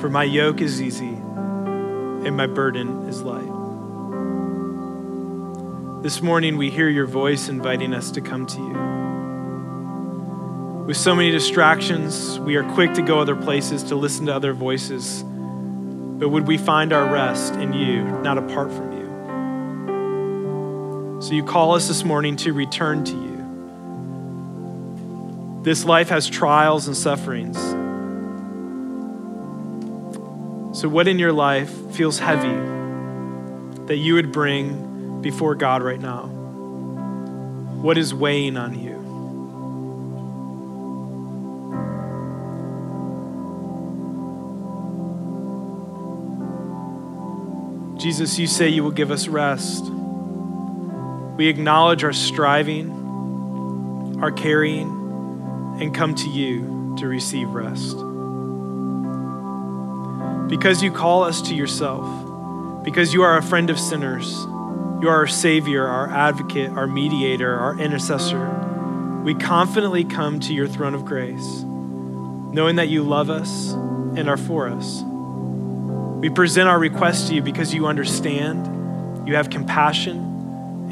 For 0.00 0.08
my 0.10 0.24
yoke 0.24 0.60
is 0.60 0.82
easy 0.82 1.14
and 1.14 2.36
my 2.36 2.46
burden 2.46 3.08
is 3.08 3.22
light. 3.22 3.50
This 6.02 6.20
morning, 6.20 6.58
we 6.58 6.70
hear 6.70 6.88
your 6.88 7.06
voice 7.06 7.48
inviting 7.48 7.94
us 7.94 8.10
to 8.10 8.20
come 8.20 8.44
to 8.46 8.58
you. 8.58 8.94
With 10.86 10.98
so 10.98 11.14
many 11.14 11.30
distractions, 11.30 12.38
we 12.40 12.56
are 12.56 12.64
quick 12.74 12.92
to 12.94 13.02
go 13.02 13.20
other 13.20 13.34
places 13.34 13.82
to 13.84 13.94
listen 13.94 14.26
to 14.26 14.34
other 14.34 14.52
voices. 14.52 15.22
But 15.22 16.28
would 16.28 16.46
we 16.46 16.58
find 16.58 16.92
our 16.92 17.10
rest 17.10 17.54
in 17.54 17.72
you, 17.72 18.04
not 18.20 18.36
apart 18.36 18.70
from 18.70 18.92
you? 18.92 18.93
So 21.24 21.32
you 21.32 21.42
call 21.42 21.74
us 21.74 21.88
this 21.88 22.04
morning 22.04 22.36
to 22.36 22.52
return 22.52 23.02
to 23.06 23.12
you. 23.12 23.32
This 25.62 25.86
life 25.86 26.10
has 26.10 26.28
trials 26.28 26.86
and 26.86 26.94
sufferings. 26.94 27.56
So, 30.78 30.86
what 30.86 31.08
in 31.08 31.18
your 31.18 31.32
life 31.32 31.70
feels 31.92 32.18
heavy 32.18 32.52
that 33.86 33.96
you 33.96 34.12
would 34.16 34.32
bring 34.32 35.22
before 35.22 35.54
God 35.54 35.82
right 35.82 35.98
now? 35.98 36.26
What 36.26 37.96
is 37.96 38.12
weighing 38.12 38.58
on 38.58 38.78
you? 38.78 38.92
Jesus, 47.98 48.38
you 48.38 48.46
say 48.46 48.68
you 48.68 48.84
will 48.84 48.90
give 48.90 49.10
us 49.10 49.26
rest. 49.26 49.90
We 51.36 51.48
acknowledge 51.48 52.04
our 52.04 52.12
striving, 52.12 54.20
our 54.22 54.30
carrying, 54.30 54.88
and 55.80 55.92
come 55.92 56.14
to 56.14 56.28
you 56.28 56.94
to 56.98 57.08
receive 57.08 57.50
rest. 57.50 57.96
Because 60.48 60.82
you 60.82 60.92
call 60.92 61.24
us 61.24 61.42
to 61.42 61.54
yourself, 61.54 62.84
because 62.84 63.12
you 63.12 63.22
are 63.22 63.36
a 63.36 63.42
friend 63.42 63.68
of 63.68 63.80
sinners, 63.80 64.32
you 65.02 65.08
are 65.08 65.16
our 65.16 65.26
Savior, 65.26 65.84
our 65.84 66.08
advocate, 66.08 66.70
our 66.70 66.86
mediator, 66.86 67.58
our 67.58 67.80
intercessor. 67.80 68.48
We 69.24 69.34
confidently 69.34 70.04
come 70.04 70.38
to 70.40 70.54
your 70.54 70.68
throne 70.68 70.94
of 70.94 71.04
grace, 71.04 71.62
knowing 71.64 72.76
that 72.76 72.88
you 72.88 73.02
love 73.02 73.28
us 73.28 73.72
and 73.72 74.28
are 74.28 74.36
for 74.36 74.68
us. 74.68 75.02
We 76.20 76.30
present 76.30 76.68
our 76.68 76.78
request 76.78 77.28
to 77.28 77.34
you 77.34 77.42
because 77.42 77.74
you 77.74 77.86
understand, 77.86 79.26
you 79.26 79.34
have 79.34 79.50
compassion, 79.50 80.30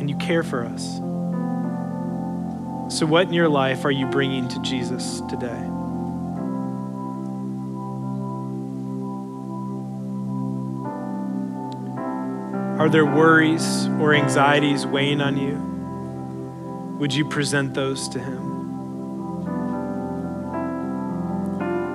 and 0.02 0.10
you 0.10 0.16
care 0.16 0.42
for 0.42 0.64
us. 0.64 0.96
So, 2.92 3.06
what 3.06 3.28
in 3.28 3.32
your 3.32 3.48
life 3.48 3.84
are 3.84 3.90
you 3.92 4.06
bringing 4.06 4.48
to 4.48 4.60
Jesus 4.62 5.20
today? 5.30 5.62
Are 12.80 12.88
there 12.88 13.06
worries 13.06 13.86
or 14.00 14.12
anxieties 14.12 14.84
weighing 14.84 15.20
on 15.20 15.36
you? 15.36 15.54
Would 16.98 17.14
you 17.14 17.24
present 17.24 17.74
those 17.74 18.08
to 18.08 18.18
Him? 18.18 18.50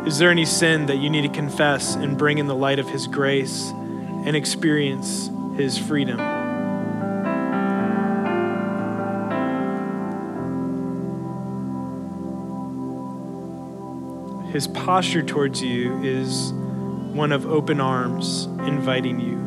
Is 0.07 0.17
there 0.17 0.31
any 0.31 0.45
sin 0.45 0.85
that 0.85 0.99
you 0.99 1.09
need 1.09 1.23
to 1.23 1.29
confess 1.29 1.95
and 1.95 2.17
bring 2.17 2.37
in 2.37 2.47
the 2.47 2.55
light 2.55 2.79
of 2.79 2.87
His 2.87 3.05
grace 3.05 3.69
and 3.69 4.33
experience 4.33 5.29
His 5.57 5.77
freedom? 5.77 6.26
His 14.57 14.67
posture 14.67 15.21
towards 15.21 15.61
you 15.61 16.01
is 16.01 16.51
one 16.51 17.31
of 17.31 17.45
open 17.45 17.79
arms, 17.79 18.45
inviting 18.65 19.19
you. 19.19 19.37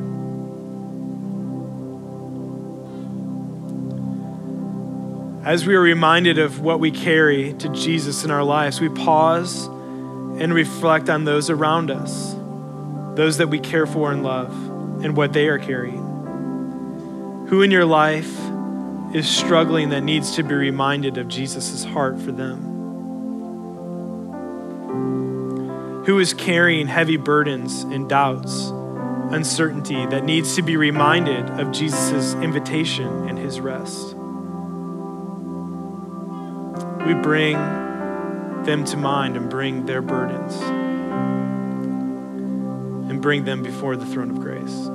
As 5.44 5.66
we 5.66 5.74
are 5.74 5.80
reminded 5.80 6.38
of 6.38 6.60
what 6.60 6.78
we 6.78 6.92
carry 6.92 7.54
to 7.54 7.68
Jesus 7.70 8.22
in 8.22 8.30
our 8.30 8.44
lives, 8.44 8.80
we 8.80 8.88
pause 8.88 9.66
and 9.66 10.54
reflect 10.54 11.10
on 11.10 11.24
those 11.24 11.50
around 11.50 11.90
us, 11.90 12.36
those 13.16 13.38
that 13.38 13.48
we 13.48 13.58
care 13.58 13.86
for 13.88 14.12
and 14.12 14.22
love, 14.22 14.52
and 15.02 15.16
what 15.16 15.32
they 15.32 15.48
are 15.48 15.58
carrying. 15.58 17.46
Who 17.48 17.62
in 17.62 17.72
your 17.72 17.84
life 17.84 18.32
is 19.12 19.28
struggling 19.28 19.88
that 19.88 20.02
needs 20.02 20.36
to 20.36 20.44
be 20.44 20.54
reminded 20.54 21.18
of 21.18 21.26
Jesus' 21.26 21.82
heart 21.82 22.16
for 22.20 22.30
them? 22.30 22.69
Who 26.06 26.18
is 26.18 26.32
carrying 26.32 26.86
heavy 26.86 27.18
burdens 27.18 27.82
and 27.82 28.08
doubts, 28.08 28.70
uncertainty 29.30 30.06
that 30.06 30.24
needs 30.24 30.56
to 30.56 30.62
be 30.62 30.76
reminded 30.76 31.50
of 31.60 31.72
Jesus' 31.72 32.34
invitation 32.34 33.28
and 33.28 33.38
his 33.38 33.60
rest? 33.60 34.16
We 37.06 37.14
bring 37.14 37.52
them 38.64 38.84
to 38.86 38.96
mind 38.96 39.36
and 39.36 39.50
bring 39.50 39.84
their 39.84 40.00
burdens 40.00 40.56
and 43.10 43.20
bring 43.20 43.44
them 43.44 43.62
before 43.62 43.96
the 43.96 44.06
throne 44.06 44.30
of 44.30 44.40
grace. 44.40 44.88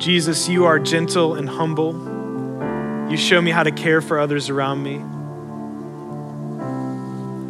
Jesus, 0.00 0.48
you 0.48 0.64
are 0.64 0.78
gentle 0.78 1.34
and 1.34 1.48
humble. 1.48 2.05
You 3.08 3.16
show 3.16 3.40
me 3.40 3.52
how 3.52 3.62
to 3.62 3.70
care 3.70 4.00
for 4.00 4.18
others 4.18 4.50
around 4.50 4.82
me. 4.82 4.96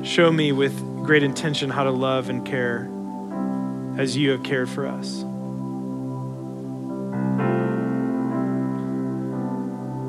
Show 0.06 0.30
me 0.30 0.52
with 0.52 0.78
great 1.04 1.22
intention 1.22 1.70
how 1.70 1.84
to 1.84 1.90
love 1.90 2.28
and 2.28 2.44
care 2.44 2.90
as 3.96 4.16
you 4.16 4.30
have 4.32 4.42
cared 4.42 4.68
for 4.68 4.86
us. 4.86 5.24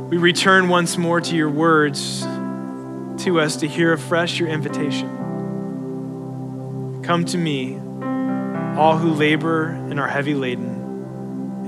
We 0.10 0.18
return 0.18 0.68
once 0.70 0.98
more 0.98 1.22
to 1.22 1.36
your 1.36 1.50
words 1.50 2.22
to 3.24 3.40
us 3.40 3.56
to 3.58 3.68
hear 3.68 3.94
afresh 3.94 4.40
your 4.40 4.50
invitation. 4.50 5.08
Come 7.04 7.26
to 7.26 7.38
me, 7.38 7.78
all 8.78 8.98
who 8.98 9.14
labor 9.14 9.70
and 9.70 10.00
are 10.00 10.08
heavy 10.08 10.34
laden 10.34 10.78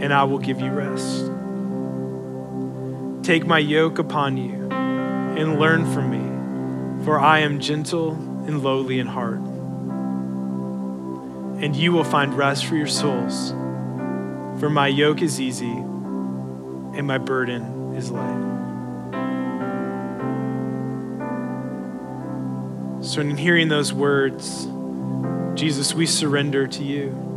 and 0.01 0.13
I 0.13 0.23
will 0.23 0.39
give 0.39 0.59
you 0.61 0.71
rest. 0.71 1.38
Take 3.29 3.45
my 3.45 3.59
yoke 3.59 3.99
upon 3.99 4.37
you 4.37 4.71
and 4.71 5.59
learn 5.59 5.85
from 5.93 6.09
me, 6.09 7.05
for 7.05 7.19
I 7.19 7.41
am 7.41 7.59
gentle 7.59 8.13
and 8.13 8.63
lowly 8.63 8.97
in 8.97 9.05
heart. 9.05 9.41
And 11.61 11.75
you 11.75 11.91
will 11.91 12.03
find 12.03 12.35
rest 12.35 12.65
for 12.65 12.75
your 12.75 12.87
souls, 12.87 13.51
for 14.59 14.71
my 14.71 14.87
yoke 14.87 15.21
is 15.21 15.39
easy 15.39 15.69
and 15.69 17.05
my 17.05 17.19
burden 17.19 17.93
is 17.95 18.09
light. 18.09 18.47
So, 23.03 23.21
in 23.21 23.37
hearing 23.37 23.67
those 23.67 23.93
words, 23.93 24.67
Jesus, 25.53 25.93
we 25.93 26.07
surrender 26.07 26.65
to 26.65 26.83
you. 26.83 27.28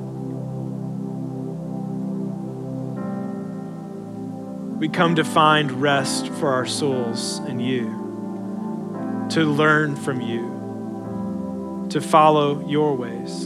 We 4.83 4.89
come 4.89 5.15
to 5.15 5.23
find 5.23 5.71
rest 5.81 6.27
for 6.27 6.53
our 6.53 6.67
souls 6.67 7.39
in 7.47 7.61
you, 7.61 9.29
to 9.31 9.45
learn 9.45 9.95
from 9.95 10.21
you, 10.21 11.87
to 11.91 12.01
follow 12.01 12.67
your 12.67 12.97
ways. 12.97 13.45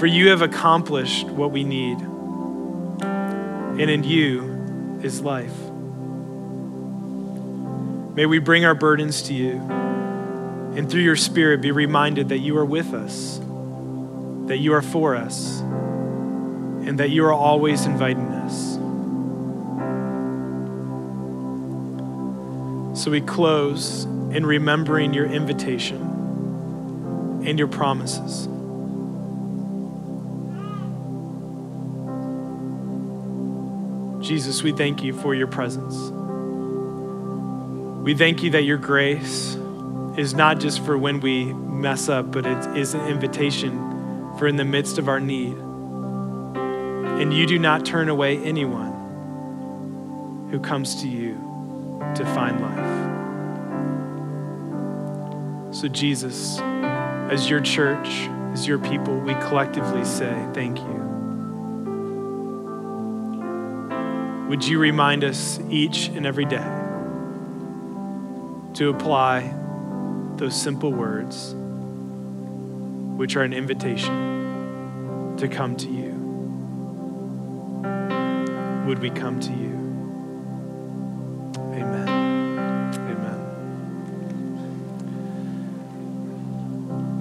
For 0.00 0.06
you 0.06 0.30
have 0.30 0.40
accomplished 0.40 1.26
what 1.26 1.50
we 1.50 1.62
need, 1.62 1.98
and 3.02 3.82
in 3.82 4.02
you 4.02 5.00
is 5.02 5.20
life. 5.20 5.58
May 8.14 8.24
we 8.24 8.38
bring 8.38 8.64
our 8.64 8.74
burdens 8.74 9.20
to 9.24 9.34
you, 9.34 9.58
and 10.74 10.90
through 10.90 11.02
your 11.02 11.16
Spirit 11.16 11.60
be 11.60 11.70
reminded 11.70 12.30
that 12.30 12.38
you 12.38 12.56
are 12.56 12.64
with 12.64 12.94
us, 12.94 13.38
that 14.46 14.56
you 14.56 14.72
are 14.72 14.80
for 14.80 15.14
us, 15.14 15.60
and 15.60 16.98
that 16.98 17.10
you 17.10 17.26
are 17.26 17.32
always 17.34 17.84
inviting 17.84 18.31
So 23.02 23.10
we 23.10 23.20
close 23.20 24.04
in 24.04 24.46
remembering 24.46 25.12
your 25.12 25.26
invitation 25.26 26.00
and 27.44 27.58
your 27.58 27.66
promises. 27.66 28.46
Jesus, 34.24 34.62
we 34.62 34.70
thank 34.70 35.02
you 35.02 35.14
for 35.14 35.34
your 35.34 35.48
presence. 35.48 35.96
We 38.04 38.14
thank 38.14 38.44
you 38.44 38.50
that 38.50 38.62
your 38.62 38.78
grace 38.78 39.56
is 40.16 40.32
not 40.34 40.60
just 40.60 40.84
for 40.84 40.96
when 40.96 41.18
we 41.18 41.46
mess 41.46 42.08
up, 42.08 42.30
but 42.30 42.46
it 42.46 42.76
is 42.76 42.94
an 42.94 43.04
invitation 43.08 44.32
for 44.38 44.46
in 44.46 44.54
the 44.54 44.64
midst 44.64 44.98
of 44.98 45.08
our 45.08 45.18
need. 45.18 45.56
And 45.56 47.34
you 47.34 47.48
do 47.48 47.58
not 47.58 47.84
turn 47.84 48.08
away 48.08 48.38
anyone 48.38 48.92
who 50.52 50.60
comes 50.60 51.02
to 51.02 51.08
you 51.08 51.34
to 52.14 52.24
find 52.26 52.60
life. 52.60 52.91
So, 55.72 55.88
Jesus, 55.88 56.58
as 56.60 57.48
your 57.48 57.60
church, 57.60 58.06
as 58.52 58.66
your 58.66 58.78
people, 58.78 59.18
we 59.18 59.32
collectively 59.36 60.04
say 60.04 60.46
thank 60.52 60.78
you. 60.78 61.02
Would 64.50 64.66
you 64.66 64.78
remind 64.78 65.24
us 65.24 65.58
each 65.70 66.08
and 66.08 66.26
every 66.26 66.44
day 66.44 66.58
to 68.74 68.90
apply 68.90 69.50
those 70.36 70.54
simple 70.54 70.92
words, 70.92 71.54
which 73.16 73.34
are 73.36 73.42
an 73.42 73.54
invitation 73.54 75.36
to 75.38 75.48
come 75.48 75.74
to 75.76 75.88
you? 75.88 76.12
Would 78.86 78.98
we 78.98 79.08
come 79.08 79.40
to 79.40 79.52
you? 79.52 79.71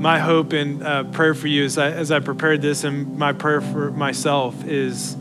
My 0.02 0.18
hope 0.18 0.52
and 0.52 0.82
uh, 0.82 1.04
prayer 1.04 1.36
for 1.36 1.48
you 1.48 1.64
as 1.64 1.78
I, 1.78 1.92
as 1.92 2.12
I 2.12 2.20
prepared 2.20 2.64
this, 2.64 2.84
and 2.84 3.20
my 3.20 3.34
prayer 3.34 3.62
for 3.62 3.92
myself 3.92 4.66
is 4.66 5.16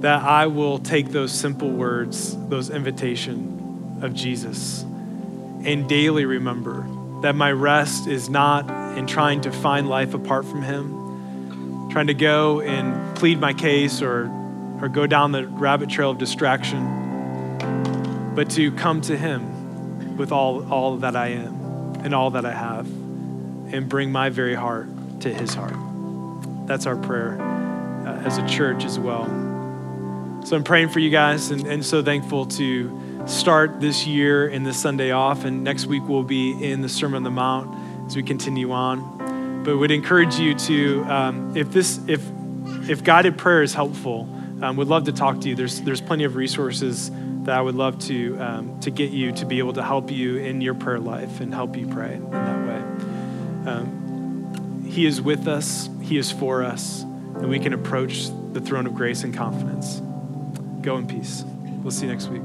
that 0.00 0.22
I 0.22 0.46
will 0.46 0.78
take 0.78 1.10
those 1.10 1.32
simple 1.32 1.68
words, 1.68 2.34
those 2.48 2.70
invitation 2.70 3.98
of 4.00 4.14
Jesus, 4.14 4.84
and 5.64 5.86
daily 5.86 6.24
remember 6.24 6.88
that 7.20 7.34
my 7.34 7.52
rest 7.52 8.06
is 8.06 8.30
not 8.30 8.96
in 8.96 9.06
trying 9.06 9.42
to 9.42 9.52
find 9.52 9.86
life 9.86 10.14
apart 10.14 10.46
from 10.46 10.62
Him, 10.62 11.90
trying 11.90 12.06
to 12.06 12.14
go 12.14 12.62
and 12.62 13.14
plead 13.18 13.38
my 13.38 13.52
case 13.52 14.00
or, 14.00 14.30
or 14.80 14.88
go 14.88 15.06
down 15.06 15.32
the 15.32 15.46
rabbit 15.46 15.90
trail 15.90 16.10
of 16.10 16.16
distraction, 16.16 18.32
but 18.34 18.48
to 18.52 18.72
come 18.72 19.02
to 19.02 19.14
Him 19.14 20.16
with 20.16 20.32
all, 20.32 20.72
all 20.72 20.96
that 20.96 21.14
I 21.14 21.28
am 21.28 22.00
and 22.02 22.14
all 22.14 22.30
that 22.30 22.46
I 22.46 22.54
have 22.54 22.88
and 23.76 23.88
bring 23.88 24.10
my 24.10 24.30
very 24.30 24.54
heart 24.54 24.88
to 25.20 25.32
his 25.32 25.54
heart. 25.54 25.74
That's 26.66 26.86
our 26.86 26.96
prayer 26.96 27.40
uh, 27.40 28.22
as 28.24 28.38
a 28.38 28.48
church 28.48 28.84
as 28.84 28.98
well. 28.98 29.24
So 30.44 30.56
I'm 30.56 30.64
praying 30.64 30.90
for 30.90 31.00
you 31.00 31.10
guys 31.10 31.50
and, 31.50 31.66
and 31.66 31.84
so 31.84 32.02
thankful 32.02 32.46
to 32.46 33.26
start 33.26 33.80
this 33.80 34.06
year 34.06 34.48
and 34.48 34.64
this 34.64 34.80
Sunday 34.80 35.10
off. 35.10 35.44
And 35.44 35.64
next 35.64 35.86
week 35.86 36.02
we'll 36.06 36.22
be 36.22 36.52
in 36.64 36.82
the 36.82 36.88
Sermon 36.88 37.16
on 37.16 37.22
the 37.24 37.30
Mount 37.30 38.06
as 38.06 38.16
we 38.16 38.22
continue 38.22 38.70
on. 38.72 39.62
But 39.64 39.78
would 39.78 39.90
encourage 39.90 40.38
you 40.38 40.54
to, 40.54 41.04
um, 41.04 41.56
if 41.56 41.72
this, 41.72 42.00
if, 42.06 42.24
if 42.88 43.02
guided 43.02 43.36
prayer 43.36 43.62
is 43.62 43.74
helpful, 43.74 44.28
um, 44.62 44.76
would 44.76 44.88
love 44.88 45.04
to 45.04 45.12
talk 45.12 45.40
to 45.40 45.48
you. 45.48 45.56
There's, 45.56 45.80
there's 45.80 46.00
plenty 46.00 46.24
of 46.24 46.36
resources 46.36 47.10
that 47.42 47.56
I 47.56 47.60
would 47.60 47.74
love 47.74 47.98
to, 48.06 48.38
um, 48.40 48.80
to 48.80 48.90
get 48.90 49.10
you 49.10 49.32
to 49.32 49.44
be 49.46 49.58
able 49.58 49.72
to 49.74 49.82
help 49.82 50.10
you 50.10 50.36
in 50.36 50.60
your 50.60 50.74
prayer 50.74 51.00
life 51.00 51.40
and 51.40 51.52
help 51.52 51.76
you 51.76 51.88
pray 51.88 52.14
in 52.14 52.30
that 52.30 52.66
way. 52.66 53.05
Um, 53.66 54.84
he 54.88 55.06
is 55.06 55.20
with 55.20 55.48
us, 55.48 55.90
He 56.02 56.16
is 56.16 56.30
for 56.30 56.62
us, 56.62 57.02
and 57.02 57.48
we 57.48 57.58
can 57.58 57.72
approach 57.72 58.28
the 58.52 58.60
throne 58.60 58.86
of 58.86 58.94
grace 58.94 59.24
in 59.24 59.32
confidence. 59.32 60.00
Go 60.80 60.96
in 60.96 61.06
peace. 61.06 61.44
We'll 61.82 61.90
see 61.90 62.06
you 62.06 62.12
next 62.12 62.28
week. 62.28 62.42